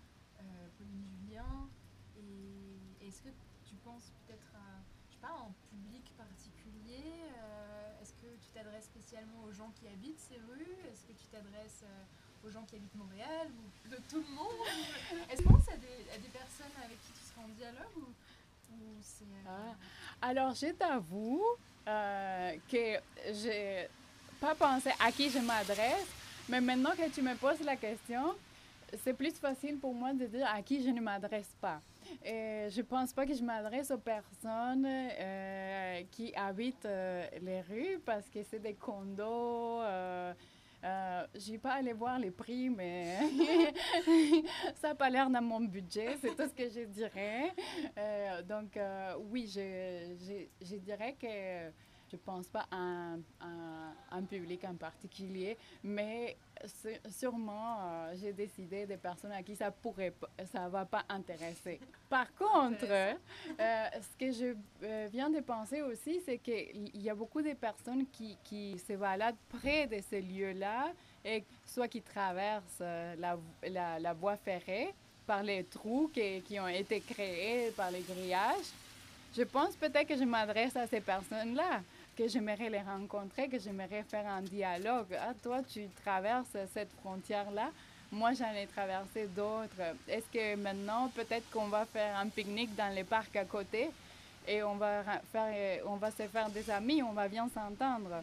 Pauline 0.90 1.07
Julien, 1.22 1.68
et 2.18 3.07
est-ce 3.07 3.22
que 3.22 3.31
tu 3.64 3.74
penses 3.85 4.11
peut-être 4.26 4.50
à, 4.55 4.83
je 5.09 5.14
sais 5.14 5.20
pas, 5.20 5.46
un 5.46 5.55
public 5.70 6.05
particulier 6.16 7.31
est-ce 8.00 8.12
que 8.12 8.33
tu 8.42 8.50
t'adresses 8.55 8.87
spécialement 8.87 9.44
aux 9.46 9.53
gens 9.53 9.70
qui 9.79 9.87
habitent 9.87 10.18
ces 10.18 10.37
rues 10.37 10.76
Est-ce 10.90 11.03
que 11.05 11.12
tu 11.12 11.26
t'adresses 11.31 11.85
euh, 11.85 12.46
aux 12.46 12.50
gens 12.50 12.62
qui 12.64 12.76
habitent 12.76 12.94
Montréal 12.94 13.48
ou 13.53 13.88
de 13.90 13.96
tout 14.09 14.24
le 14.26 14.35
monde? 14.35 14.66
Est-ce 15.31 15.42
que 15.42 15.48
tu 15.48 15.53
penses 15.53 15.68
à 15.68 15.76
des, 15.76 16.29
personnes 16.33 16.72
avec 16.83 16.98
qui 17.03 17.12
tu 17.12 17.20
seras 17.20 17.42
en 17.42 17.48
dialogue 17.48 17.96
ou, 17.96 18.09
euh, 18.72 19.48
ah. 19.48 19.74
Alors, 20.22 20.55
je 20.55 20.72
t'avoue 20.72 21.44
euh, 21.87 22.57
que 22.70 23.00
j'ai 23.33 23.88
pas 24.40 24.55
pensé 24.55 24.90
à 24.98 25.12
qui 25.12 25.29
je 25.29 25.40
m'adresse, 25.40 26.07
mais 26.48 26.61
maintenant 26.61 26.92
que 26.92 27.09
tu 27.11 27.20
me 27.20 27.35
poses 27.35 27.61
la 27.61 27.76
question, 27.76 28.35
c'est 28.98 29.14
plus 29.14 29.35
facile 29.38 29.79
pour 29.79 29.94
moi 29.94 30.12
de 30.12 30.26
dire 30.26 30.46
à 30.53 30.62
qui 30.62 30.83
je 30.83 30.90
ne 30.90 31.00
m'adresse 31.00 31.57
pas. 31.61 31.81
Et 32.24 32.66
je 32.70 32.79
ne 32.79 32.87
pense 32.87 33.12
pas 33.12 33.26
que 33.26 33.35
je 33.35 33.42
m'adresse 33.42 33.90
aux 33.90 33.98
personnes 33.98 34.87
euh, 34.87 36.03
qui 36.11 36.35
habitent 36.35 36.87
euh, 36.87 37.26
les 37.40 37.61
rues 37.62 38.00
parce 38.05 38.29
que 38.29 38.42
c'est 38.42 38.59
des 38.59 38.74
condos. 38.74 39.83
Euh, 39.83 40.33
euh 40.83 41.26
je 41.35 41.53
n'ai 41.53 41.59
pas 41.59 41.74
allé 41.74 41.92
voir 41.92 42.18
les 42.18 42.31
prix, 42.31 42.70
mais 42.70 43.16
ça 44.74 44.88
n'a 44.88 44.94
pas 44.94 45.11
l'air 45.11 45.29
dans 45.29 45.42
mon 45.42 45.61
budget, 45.61 46.16
c'est 46.20 46.35
tout 46.35 46.48
ce 46.48 46.55
que 46.55 46.68
je 46.68 46.87
dirais. 46.87 47.53
donc, 48.48 48.79
oui, 49.31 49.46
je, 49.46 50.16
je, 50.18 50.66
je, 50.66 50.76
dirais 50.76 51.16
que 51.20 51.70
je 52.10 52.16
ne 52.16 52.20
pense 52.20 52.48
pas 52.48 52.66
à 52.70 53.14
un, 54.12 54.22
public 54.28 54.64
en 54.64 54.74
particulier, 54.74 55.56
mais 55.82 56.36
sûrement, 57.08 57.78
euh, 57.80 58.14
j'ai 58.20 58.32
décidé 58.32 58.84
des 58.84 58.96
personnes 58.96 59.32
à 59.32 59.42
qui 59.42 59.56
ça 59.56 59.70
pourrait, 59.70 60.12
ça 60.52 60.68
va 60.68 60.84
pas 60.84 61.04
intéresser. 61.08 61.80
Par 62.08 62.32
contre, 62.34 62.84
euh, 62.90 63.14
ce 63.58 64.18
que 64.18 64.32
je 64.32 64.54
euh, 64.82 65.08
viens 65.10 65.30
de 65.30 65.40
penser 65.40 65.82
aussi, 65.82 66.20
c'est 66.24 66.38
qu'il 66.38 67.00
y 67.00 67.08
a 67.08 67.14
beaucoup 67.14 67.42
de 67.42 67.54
personnes 67.54 68.04
qui, 68.12 68.36
qui 68.44 68.78
se 68.78 68.92
baladent 68.92 69.36
près 69.48 69.86
de 69.86 70.00
ces 70.08 70.20
lieux-là, 70.20 70.92
et 71.24 71.44
soit 71.66 71.88
qui 71.88 72.02
traversent 72.02 72.80
la, 72.80 73.38
la, 73.98 74.12
voie 74.14 74.36
ferrée 74.36 74.94
par 75.26 75.42
les 75.42 75.64
trous 75.64 76.10
qui, 76.12 76.40
qui 76.42 76.58
ont 76.58 76.68
été 76.68 77.00
créés 77.00 77.70
par 77.72 77.90
les 77.90 78.00
grillages. 78.00 78.72
Je 79.36 79.42
pense 79.42 79.76
peut-être 79.76 80.08
que 80.08 80.16
je 80.16 80.24
m'adresse 80.24 80.74
à 80.76 80.86
ces 80.86 81.00
personnes-là 81.00 81.82
que 82.16 82.28
j'aimerais 82.28 82.68
les 82.68 82.80
rencontrer, 82.80 83.48
que 83.48 83.58
j'aimerais 83.58 84.04
faire 84.08 84.26
un 84.26 84.42
dialogue. 84.42 85.16
Ah, 85.18 85.32
toi, 85.42 85.60
tu 85.62 85.88
traverses 86.04 86.56
cette 86.72 86.90
frontière-là. 87.00 87.70
Moi, 88.12 88.32
j'en 88.32 88.52
ai 88.52 88.66
traversé 88.66 89.26
d'autres. 89.28 89.94
Est-ce 90.08 90.26
que 90.32 90.56
maintenant, 90.56 91.08
peut-être 91.14 91.48
qu'on 91.50 91.68
va 91.68 91.84
faire 91.86 92.16
un 92.18 92.28
pique-nique 92.28 92.74
dans 92.74 92.92
les 92.94 93.04
parcs 93.04 93.36
à 93.36 93.44
côté 93.44 93.90
et 94.48 94.62
on 94.62 94.74
va, 94.74 95.02
faire, 95.32 95.82
on 95.86 95.96
va 95.96 96.10
se 96.10 96.24
faire 96.24 96.50
des 96.50 96.68
amis, 96.70 97.02
on 97.02 97.12
va 97.12 97.28
bien 97.28 97.48
s'entendre? 97.54 98.22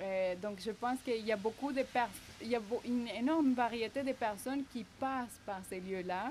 Euh, 0.00 0.34
donc, 0.36 0.58
je 0.64 0.72
pense 0.72 0.98
qu'il 1.04 1.24
y 1.24 1.32
a 1.32 1.36
beaucoup 1.36 1.72
de 1.72 1.84
il 2.40 2.48
y 2.48 2.56
a 2.56 2.60
une 2.84 3.08
énorme 3.08 3.54
variété 3.54 4.02
de 4.02 4.12
personnes 4.12 4.64
qui 4.72 4.84
passent 4.98 5.38
par 5.46 5.60
ces 5.68 5.80
lieux-là. 5.80 6.30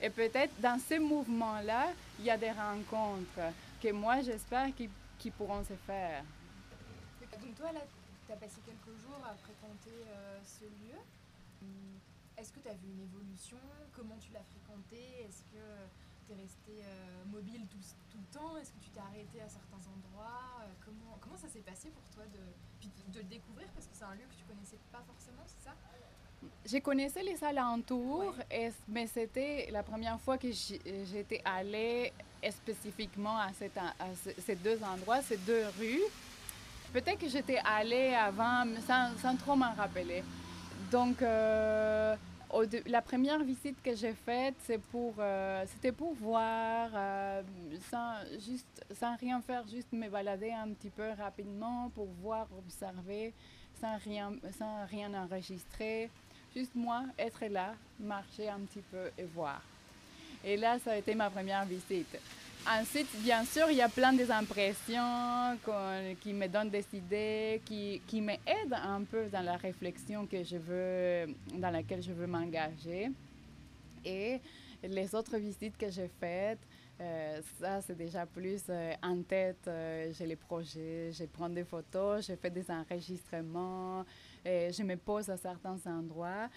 Et 0.00 0.08
peut-être 0.08 0.52
dans 0.60 0.80
ce 0.80 0.98
mouvement-là, 0.98 1.88
il 2.18 2.24
y 2.24 2.30
a 2.30 2.36
des 2.38 2.50
rencontres 2.50 3.52
que 3.82 3.92
moi, 3.92 4.20
j'espère 4.22 4.74
qu'ils 4.74 4.88
qui 5.22 5.30
pourront 5.30 5.62
se 5.62 5.76
faire. 5.86 6.24
Donc 7.20 7.54
toi, 7.54 7.70
là, 7.70 7.80
tu 8.26 8.32
as 8.32 8.36
passé 8.36 8.60
quelques 8.66 8.98
jours 8.98 9.22
à 9.24 9.36
fréquenter 9.36 9.94
euh, 10.08 10.40
ce 10.42 10.64
lieu. 10.64 10.98
Hum, 11.62 11.94
est-ce 12.36 12.52
que 12.52 12.58
tu 12.58 12.66
as 12.66 12.74
vu 12.74 12.90
une 12.90 13.06
évolution? 13.06 13.58
Comment 13.94 14.18
tu 14.18 14.32
l'as 14.32 14.42
fréquenté? 14.42 14.98
Est-ce 15.22 15.44
que 15.54 15.62
tu 16.26 16.32
es 16.32 16.34
resté 16.34 16.82
euh, 16.82 17.24
mobile 17.30 17.68
tout, 17.70 17.78
tout, 18.10 18.18
le 18.18 18.30
temps? 18.34 18.56
Est-ce 18.56 18.72
que 18.72 18.80
tu 18.82 18.90
t'es 18.90 18.98
arrêté 18.98 19.40
à 19.40 19.48
certains 19.48 19.86
endroits? 19.94 20.58
Euh, 20.62 20.74
comment, 20.84 21.16
comment 21.20 21.36
ça 21.36 21.48
s'est 21.48 21.62
passé 21.62 21.90
pour 21.90 22.08
toi 22.10 22.24
de, 22.26 22.42
de 23.12 23.18
le 23.20 23.30
découvrir? 23.30 23.68
Parce 23.74 23.86
que 23.86 23.94
c'est 23.94 24.04
un 24.04 24.16
lieu 24.16 24.26
que 24.26 24.34
tu 24.34 24.44
connaissais 24.44 24.78
pas 24.90 25.04
forcément, 25.06 25.46
c'est 25.46 25.62
ça? 25.62 25.76
Je 26.64 26.78
connaissais 26.78 27.22
les 27.22 27.42
alentours, 27.42 28.34
mais 28.88 29.06
c'était 29.06 29.68
la 29.72 29.82
première 29.82 30.20
fois 30.20 30.38
que 30.38 30.48
j'étais 30.50 31.42
allée 31.44 32.12
spécifiquement 32.50 33.36
à, 33.38 33.50
ces 34.38 34.54
deux 34.56 34.78
endroits, 34.82 35.22
ces 35.22 35.36
deux 35.38 35.64
rues. 35.78 36.02
Peut-être 36.92 37.18
que 37.18 37.28
j'étais 37.28 37.58
allée 37.64 38.14
avant, 38.14 38.64
sans, 38.86 39.36
trop 39.36 39.56
m'en 39.56 39.72
rappeler. 39.72 40.22
Donc, 40.90 41.22
euh, 41.22 42.14
la 42.86 43.00
première 43.00 43.42
visite 43.42 43.82
que 43.82 43.94
j'ai 43.94 44.12
faite, 44.12 44.54
c'est 44.64 44.78
pour, 44.78 45.14
euh, 45.18 45.64
c'était 45.66 45.92
pour 45.92 46.12
voir, 46.14 46.90
euh, 46.94 47.42
sans, 47.90 48.14
juste, 48.38 48.84
sans 49.00 49.16
rien 49.16 49.40
faire, 49.40 49.66
juste 49.66 49.90
me 49.92 50.08
balader 50.08 50.52
un 50.52 50.68
petit 50.74 50.90
peu 50.90 51.10
rapidement 51.18 51.90
pour 51.94 52.08
voir, 52.22 52.46
observer, 52.58 53.32
sans 53.80 53.96
rien, 54.04 54.32
sans 54.58 54.84
rien 54.86 55.14
enregistrer. 55.14 56.10
Juste 56.54 56.74
moi, 56.74 57.04
être 57.18 57.44
là, 57.46 57.74
marcher 57.98 58.48
un 58.48 58.60
petit 58.60 58.82
peu 58.90 59.10
et 59.16 59.24
voir. 59.24 59.62
Et 60.44 60.56
là, 60.56 60.78
ça 60.78 60.92
a 60.92 60.96
été 60.96 61.14
ma 61.14 61.30
première 61.30 61.64
visite. 61.64 62.18
Ensuite, 62.68 63.08
bien 63.22 63.44
sûr, 63.44 63.70
il 63.70 63.76
y 63.76 63.82
a 63.82 63.88
plein 63.88 64.12
d'impressions 64.12 65.58
qui 66.20 66.32
me 66.32 66.46
donnent 66.46 66.70
des 66.70 66.84
idées, 66.92 67.60
qui, 67.64 68.00
qui 68.06 68.20
m'aident 68.20 68.74
un 68.74 69.02
peu 69.02 69.26
dans 69.26 69.40
la 69.40 69.56
réflexion 69.56 70.26
que 70.26 70.44
je 70.44 70.56
veux, 70.56 71.34
dans 71.54 71.70
laquelle 71.70 72.02
je 72.02 72.12
veux 72.12 72.26
m'engager. 72.26 73.10
Et 74.04 74.40
les 74.82 75.14
autres 75.14 75.36
visites 75.38 75.76
que 75.76 75.90
j'ai 75.90 76.10
faites, 76.20 76.60
euh, 77.00 77.40
ça, 77.58 77.80
c'est 77.80 77.96
déjà 77.96 78.26
plus 78.26 78.62
euh, 78.68 78.92
en 79.02 79.22
tête. 79.22 79.66
Euh, 79.66 80.12
j'ai 80.16 80.26
les 80.26 80.36
projets, 80.36 81.10
je 81.12 81.24
prends 81.24 81.48
des 81.48 81.64
photos, 81.64 82.26
je 82.28 82.34
fais 82.34 82.50
des 82.50 82.70
enregistrements, 82.70 84.04
Et 84.44 84.72
je 84.72 84.82
me 84.82 84.96
pose 84.96 85.30
à 85.30 85.36
certains 85.36 85.78
endroits, 85.86 86.48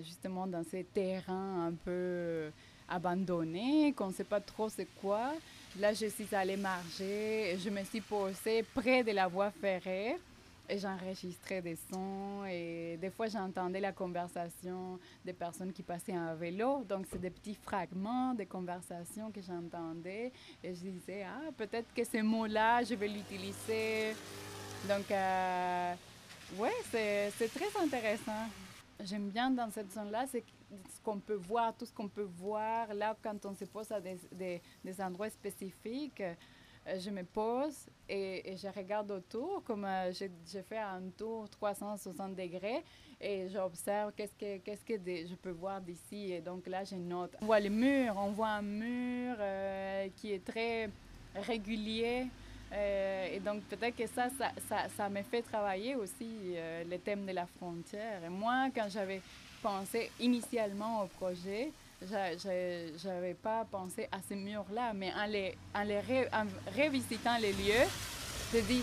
justement 0.00 0.46
dans 0.46 0.64
ces 0.64 0.84
terrains 0.84 1.66
un 1.68 1.72
peu 1.72 2.50
abandonnés, 2.88 3.92
qu'on 3.92 4.08
ne 4.08 4.12
sait 4.12 4.24
pas 4.24 4.40
trop 4.40 4.68
c'est 4.68 4.88
quoi. 5.00 5.32
Là, 5.78 5.92
je 5.94 6.06
suis 6.06 6.34
allée 6.34 6.56
marcher, 6.56 7.56
je 7.58 7.70
me 7.70 7.82
suis 7.84 8.02
posée 8.02 8.62
près 8.74 9.02
de 9.02 9.12
la 9.12 9.26
voie 9.26 9.50
ferrée 9.50 10.16
et 10.68 10.78
j'enregistrais 10.78 11.60
des 11.60 11.76
sons 11.90 12.44
et 12.48 12.96
des 13.00 13.10
fois 13.10 13.26
j'entendais 13.26 13.80
la 13.80 13.92
conversation 13.92 14.98
des 15.24 15.32
personnes 15.32 15.72
qui 15.72 15.82
passaient 15.82 16.16
en 16.16 16.34
vélo. 16.34 16.84
Donc 16.88 17.06
c'est 17.10 17.20
des 17.20 17.30
petits 17.30 17.56
fragments 17.62 18.34
de 18.34 18.44
conversations 18.44 19.30
que 19.30 19.40
j'entendais 19.40 20.32
et 20.62 20.74
je 20.74 20.80
disais 20.80 21.24
ah 21.24 21.50
peut-être 21.56 21.92
que 21.94 22.04
ce 22.04 22.22
mot-là 22.22 22.82
je 22.84 22.94
vais 22.94 23.08
l'utiliser. 23.08 24.14
Donc 24.88 25.10
euh, 25.10 25.94
ouais 26.58 26.72
c'est 26.90 27.48
très 27.54 27.82
intéressant. 27.82 28.48
J'aime 29.04 29.30
bien 29.30 29.50
dans 29.50 29.70
cette 29.70 29.92
zone-là, 29.92 30.26
c'est 30.30 30.44
ce 30.70 31.00
qu'on 31.02 31.18
peut 31.18 31.34
voir, 31.48 31.74
tout 31.76 31.86
ce 31.86 31.92
qu'on 31.92 32.08
peut 32.08 32.28
voir. 32.38 32.92
Là, 32.94 33.16
quand 33.22 33.44
on 33.46 33.54
se 33.54 33.64
pose 33.64 33.90
à 33.90 34.00
des, 34.00 34.18
des, 34.84 35.00
endroits 35.00 35.30
spécifiques, 35.30 36.20
euh, 36.20 36.98
je 36.98 37.10
me 37.10 37.24
pose 37.24 37.86
et, 38.08 38.54
je 38.56 38.68
regarde 38.68 39.10
autour, 39.10 39.62
comme 39.64 39.84
euh, 39.84 40.12
j'ai 40.12 40.62
fait 40.62 40.78
un 40.78 41.02
tour 41.16 41.48
360 41.48 42.34
degrés 42.34 42.84
et 43.20 43.48
j'observe 43.48 44.12
qu'est-ce 44.16 44.34
que, 44.34 44.58
qu'est-ce 44.58 44.84
que 44.84 44.94
je 44.96 45.34
peux 45.34 45.50
voir 45.50 45.80
d'ici. 45.80 46.32
Et 46.32 46.40
donc 46.40 46.66
là, 46.66 46.84
je 46.84 46.96
note. 46.96 47.34
On 47.40 47.46
voit 47.46 47.60
le 47.60 47.70
mur, 47.70 48.14
on 48.16 48.30
voit 48.32 48.48
un 48.48 48.62
mur 48.62 49.36
euh, 49.38 50.08
qui 50.16 50.32
est 50.32 50.44
très 50.44 50.90
régulier. 51.34 52.26
Et 52.72 53.40
donc 53.40 53.62
peut-être 53.64 53.96
que 53.96 54.06
ça, 54.06 54.28
ça, 54.68 54.88
ça, 54.96 55.08
me 55.08 55.22
fait 55.22 55.42
travailler 55.42 55.94
aussi 55.94 56.54
le 56.88 56.96
thème 56.98 57.26
de 57.26 57.32
la 57.32 57.46
frontière. 57.46 58.24
Et 58.24 58.28
moi, 58.28 58.68
quand 58.74 58.86
j'avais 58.88 59.20
pensé 59.62 60.10
initialement 60.20 61.02
au 61.02 61.06
projet, 61.06 61.70
je 62.00 63.08
n'avais 63.08 63.34
pas 63.34 63.64
pensé 63.70 64.08
à 64.10 64.18
ces 64.26 64.36
murs-là, 64.36 64.92
mais 64.94 65.12
en 65.14 65.26
les, 65.26 65.56
en 65.74 65.82
les 65.82 66.00
revisitant 66.00 67.36
les 67.38 67.52
lieux, 67.52 67.88
je 68.52 68.58
dis, 68.60 68.82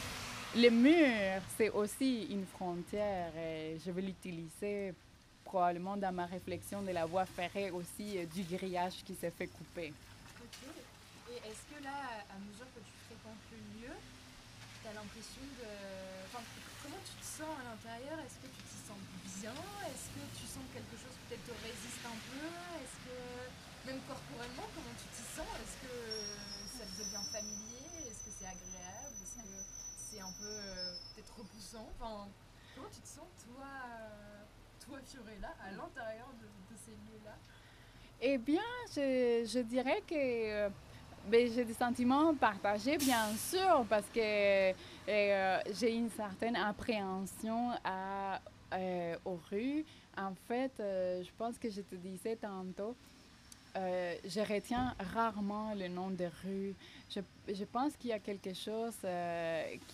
le 0.56 0.70
mur, 0.70 1.42
c'est 1.58 1.70
aussi 1.70 2.26
une 2.32 2.46
frontière 2.46 3.32
et 3.38 3.78
je 3.86 3.92
vais 3.92 4.02
l'utiliser 4.02 4.94
probablement 5.46 5.98
dans 5.98 6.12
ma 6.12 6.26
réflexion 6.26 6.82
de 6.82 6.92
la 6.92 7.06
voie 7.06 7.26
ferrée 7.26 7.72
aussi, 7.72 8.18
euh, 8.18 8.26
du 8.26 8.44
grillage 8.44 9.04
qui 9.04 9.16
s'est 9.16 9.32
fait 9.32 9.48
couper. 9.48 9.94
Et 11.32 11.38
est-ce 11.38 11.76
que 11.76 11.84
là, 11.84 12.24
à 12.30 12.40
mesure 12.40 12.66
que 12.76 12.80
tu 12.80 12.99
tu 14.90 14.98
as 14.98 15.02
l'impression 15.02 15.46
de... 15.62 15.70
Comment 16.34 17.02
tu 17.06 17.14
te 17.22 17.26
sens 17.26 17.54
à 17.62 17.64
l'intérieur? 17.70 18.18
Est-ce 18.26 18.42
que 18.42 18.50
tu 18.50 18.62
t'y 18.66 18.80
sens 18.90 18.98
bien? 19.38 19.54
Est-ce 19.86 20.10
que 20.18 20.24
tu 20.34 20.46
sens 20.50 20.64
que 20.70 20.82
quelque 20.82 20.98
chose 20.98 21.14
peut-être 21.28 21.46
te 21.46 21.56
résiste 21.62 22.02
un 22.06 22.18
peu? 22.18 22.50
Est-ce 22.82 22.98
que, 23.06 23.18
même 23.86 24.02
corporellement, 24.10 24.66
comment 24.74 24.96
tu 24.98 25.06
t'y 25.14 25.26
sens? 25.30 25.46
Est-ce 25.62 25.78
que 25.86 25.94
ça 26.74 26.86
te 26.90 26.96
devient 26.98 27.26
familier? 27.30 28.10
Est-ce 28.10 28.22
que 28.26 28.32
c'est 28.34 28.50
agréable? 28.50 29.14
Est-ce 29.22 29.38
que 29.38 29.62
c'est 30.10 30.22
un 30.22 30.34
peu 30.42 30.50
euh, 30.50 30.98
peut-être 31.14 31.34
repoussant? 31.38 31.86
Enfin, 32.00 32.30
Comment 32.76 32.90
tu 32.90 33.02
te 33.02 33.08
sens, 33.08 33.28
toi, 33.44 33.66
euh, 33.66 34.44
toi 34.80 34.98
Fiorella, 35.04 35.54
à 35.62 35.72
l'intérieur 35.72 36.30
de, 36.40 36.48
ces 36.78 36.92
lieux-là? 36.92 37.36
Eh 38.22 38.38
bien, 38.38 38.70
je, 38.96 39.46
je 39.46 39.60
dirais 39.60 40.02
que... 40.08 40.70
Ben, 41.28 41.48
j'ai 41.54 41.64
des 41.64 41.74
sentiments 41.74 42.34
partagés, 42.34 42.98
bien 42.98 43.28
sûr, 43.38 43.86
parce 43.88 44.06
que 44.14 44.72
euh, 44.72 45.60
j'ai 45.80 45.94
une 45.94 46.10
certaine 46.10 46.56
appréhension 46.56 47.72
à, 47.84 48.40
euh, 48.74 49.16
aux 49.26 49.40
rues. 49.52 49.86
En 50.18 50.34
fait, 50.48 50.72
euh, 50.80 51.24
je 51.24 51.30
pense 51.38 51.58
que 51.58 51.70
je 51.70 51.82
te 51.82 51.96
disais 51.96 52.36
tantôt, 52.36 52.96
je 53.76 54.40
retiens 54.54 54.94
rarement 55.14 55.74
le 55.74 55.88
nom 55.88 56.10
de 56.10 56.26
rue. 56.44 56.74
Je, 57.10 57.22
je 57.48 57.64
pense 57.64 57.94
qu'il 57.96 58.10
y 58.10 58.14
a 58.14 58.20
quelque 58.20 58.54
chose 58.54 58.98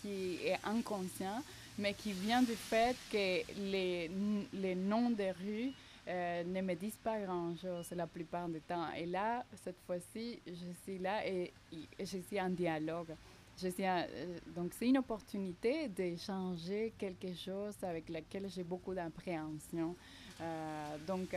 qui 0.00 0.38
est 0.44 0.58
inconscient, 0.64 1.42
mais 1.78 1.92
qui 1.94 2.12
vient 2.12 2.42
du 2.42 2.56
fait 2.56 2.96
que 3.12 3.42
les, 3.70 4.10
les 4.54 4.74
noms 4.74 5.10
de 5.10 5.28
rues 5.44 5.72
euh, 6.08 6.44
ne 6.44 6.60
me 6.60 6.74
disent 6.74 6.98
pas 7.02 7.18
grand-chose 7.18 7.90
la 7.90 8.06
plupart 8.06 8.48
du 8.48 8.60
temps. 8.60 8.92
Et 8.92 9.06
là, 9.06 9.44
cette 9.64 9.80
fois-ci, 9.86 10.40
je 10.46 10.72
suis 10.84 10.98
là 10.98 11.26
et, 11.26 11.52
je 11.98 12.18
suis 12.18 12.40
en 12.40 12.48
dialogue. 12.48 13.14
Je 13.58 13.68
suis 13.68 13.84
euh, 13.84 14.38
donc, 14.54 14.72
c'est 14.78 14.88
une 14.88 14.98
opportunité 14.98 15.88
d'échanger 15.88 16.92
quelque 16.96 17.34
chose 17.34 17.74
avec 17.82 18.08
laquelle 18.08 18.48
j'ai 18.48 18.62
beaucoup 18.62 18.94
d'appréhension. 18.94 19.96
Euh, 20.40 20.98
donc, 21.06 21.34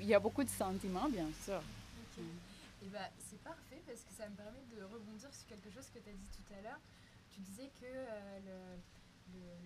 il 0.00 0.06
y 0.06 0.14
a 0.14 0.18
beaucoup 0.18 0.42
de 0.42 0.48
sentiments, 0.50 1.08
bien 1.08 1.28
sûr. 1.44 1.58
Ok. 1.58 2.24
Et 2.84 2.88
bah, 2.88 3.10
c'est 3.30 3.40
parfait 3.44 3.80
parce 3.86 4.00
que 4.00 4.12
ça 4.12 4.28
me 4.28 4.34
permet 4.34 4.64
de 4.76 4.82
rebondir 4.82 5.32
sur 5.32 5.46
quelque 5.46 5.70
chose 5.70 5.88
que 5.94 6.00
tu 6.00 6.08
as 6.08 6.14
dit 6.14 6.30
tout 6.30 6.54
à 6.58 6.62
l'heure. 6.62 6.80
Tu 7.30 7.40
disais 7.40 7.70
que 7.80 7.86
le 7.86 8.80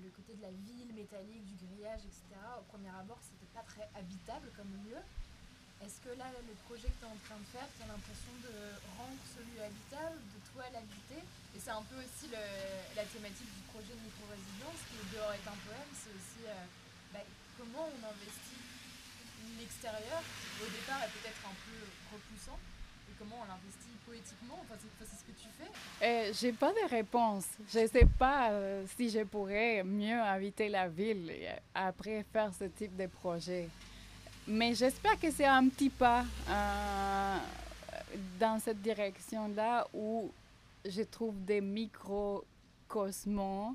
le, 0.03 0.11
côté 0.11 0.35
de 0.35 0.43
la 0.43 0.51
ville 0.51 0.93
métallique, 0.95 1.45
du 1.45 1.57
grillage, 1.67 2.05
etc., 2.07 2.41
au 2.59 2.65
premier 2.73 2.89
abord, 2.89 3.19
c'était 3.21 3.51
pas 3.53 3.63
très 3.67 3.85
habitable 3.95 4.49
comme 4.57 4.71
lieu. 4.87 4.99
Est-ce 5.85 6.01
que 6.01 6.13
là, 6.17 6.33
le 6.33 6.57
projet 6.65 6.89
que 6.89 6.99
tu 6.99 7.05
es 7.05 7.13
en 7.13 7.21
train 7.29 7.37
de 7.37 7.49
faire, 7.53 7.69
tu 7.77 7.85
as 7.85 7.91
l'impression 7.91 8.33
de 8.41 8.55
rendre 8.97 9.21
ce 9.29 9.45
lieu 9.45 9.61
habitable, 9.61 10.17
de 10.33 10.41
toi 10.53 10.65
l'habiter? 10.73 11.21
Et 11.53 11.59
c'est 11.61 11.75
un 11.75 11.85
peu 11.85 12.01
aussi 12.01 12.33
la 12.33 13.05
thématique 13.05 13.53
du 13.53 13.63
projet 13.69 13.93
de 13.93 14.01
micro-résidence, 14.01 14.81
qui 14.89 14.97
est 14.97 15.09
dehors 15.13 15.37
est 15.37 15.47
un 15.47 15.59
poème, 15.69 15.93
c'est 15.93 16.15
aussi 16.17 16.49
euh, 16.49 16.65
bah, 17.13 17.25
comment 17.61 17.93
on 17.93 18.01
investit 18.09 18.61
l'extérieur, 19.61 20.21
qui 20.25 20.65
au 20.65 20.71
départ 20.73 21.05
est 21.05 21.13
peut-être 21.13 21.43
un 21.45 21.57
peu 21.69 21.77
repoussant, 22.09 22.59
comment 23.19 23.37
on 23.43 23.47
l'investit 23.47 23.97
poétiquement? 24.07 24.59
Enfin, 24.63 24.75
c'est 24.79 25.17
ce 25.17 25.25
que 25.25 25.33
tu 25.39 25.49
fais 25.59 26.07
euh, 26.07 26.33
J'ai 26.33 26.53
pas 26.53 26.73
de 26.73 26.89
réponse. 26.89 27.47
Je 27.69 27.87
sais 27.87 28.07
pas 28.19 28.51
euh, 28.51 28.85
si 28.97 29.11
je 29.11 29.25
pourrais 29.25 29.83
mieux 29.83 30.21
habiter 30.21 30.69
la 30.69 30.89
ville 30.89 31.33
après 31.75 32.25
faire 32.33 32.55
ce 32.55 32.65
type 32.65 32.97
de 32.97 33.07
projet. 33.07 33.69
Mais 34.47 34.75
j'espère 34.75 35.19
que 35.19 35.31
c'est 35.31 35.45
un 35.45 35.69
petit 35.69 35.91
pas 35.91 36.25
euh, 36.49 37.39
dans 38.39 38.61
cette 38.61 38.81
direction-là 38.81 39.89
où 39.93 40.31
je 40.85 41.03
trouve 41.03 41.45
des 41.45 41.61
microcosmos 41.61 43.75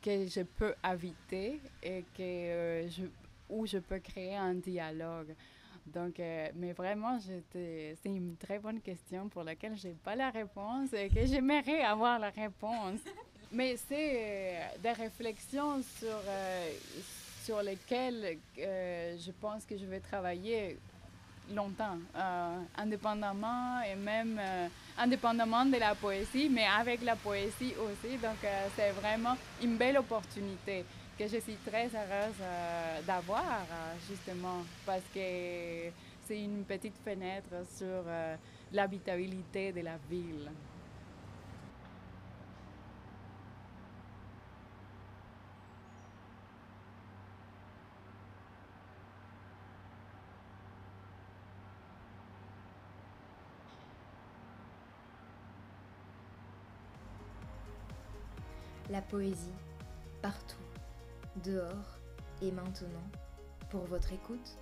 que 0.00 0.26
je 0.26 0.40
peux 0.42 0.74
habiter 0.82 1.60
et 1.82 2.04
que, 2.16 2.86
où 3.48 3.66
je 3.66 3.78
peux 3.78 3.98
créer 3.98 4.36
un 4.36 4.54
dialogue. 4.54 5.34
Donc, 5.86 6.20
euh, 6.20 6.48
mais 6.54 6.72
vraiment, 6.72 7.18
c'est 7.20 7.94
une 8.04 8.36
très 8.36 8.58
bonne 8.58 8.80
question 8.80 9.28
pour 9.28 9.42
laquelle 9.42 9.76
je 9.76 9.88
n'ai 9.88 9.94
pas 9.94 10.14
la 10.14 10.30
réponse 10.30 10.92
et 10.92 11.08
que 11.08 11.26
j'aimerais 11.26 11.82
avoir 11.82 12.18
la 12.18 12.30
réponse. 12.30 13.00
mais 13.52 13.76
c'est 13.76 14.12
euh, 14.14 14.60
des 14.82 14.92
réflexions 14.92 15.82
sur, 15.98 16.08
euh, 16.26 16.72
sur 17.44 17.62
lesquelles 17.62 18.38
je 18.56 19.30
pense 19.40 19.64
que 19.64 19.76
je 19.76 19.84
vais 19.84 20.00
travailler 20.00 20.78
longtemps, 21.52 21.98
indépendamment 22.76 23.82
et 23.82 23.96
même 23.96 24.40
indépendamment 24.96 25.66
de 25.66 25.76
la 25.76 25.94
poésie, 25.96 26.48
mais 26.48 26.64
avec 26.64 27.02
la 27.02 27.16
poésie 27.16 27.74
aussi. 27.76 28.16
Donc, 28.18 28.38
c'est 28.76 28.90
vraiment 28.92 29.36
une 29.60 29.76
belle 29.76 29.98
opportunité 29.98 30.84
que 31.18 31.26
je 31.28 31.38
suis 31.38 31.56
très 31.66 31.86
heureuse 31.86 32.40
euh, 32.40 33.02
d'avoir, 33.02 33.42
euh, 33.44 33.94
justement, 34.08 34.62
parce 34.86 35.04
que 35.14 35.90
c'est 36.26 36.42
une 36.42 36.64
petite 36.64 36.96
fenêtre 37.04 37.66
sur 37.76 37.86
euh, 37.86 38.36
l'habitabilité 38.72 39.72
de 39.72 39.80
la 39.80 39.96
ville. 40.10 40.50
La 58.90 59.00
poésie, 59.00 59.48
partout 60.20 60.61
dehors 61.36 62.00
et 62.40 62.50
maintenant. 62.50 63.10
Pour 63.70 63.84
votre 63.86 64.12
écoute 64.12 64.58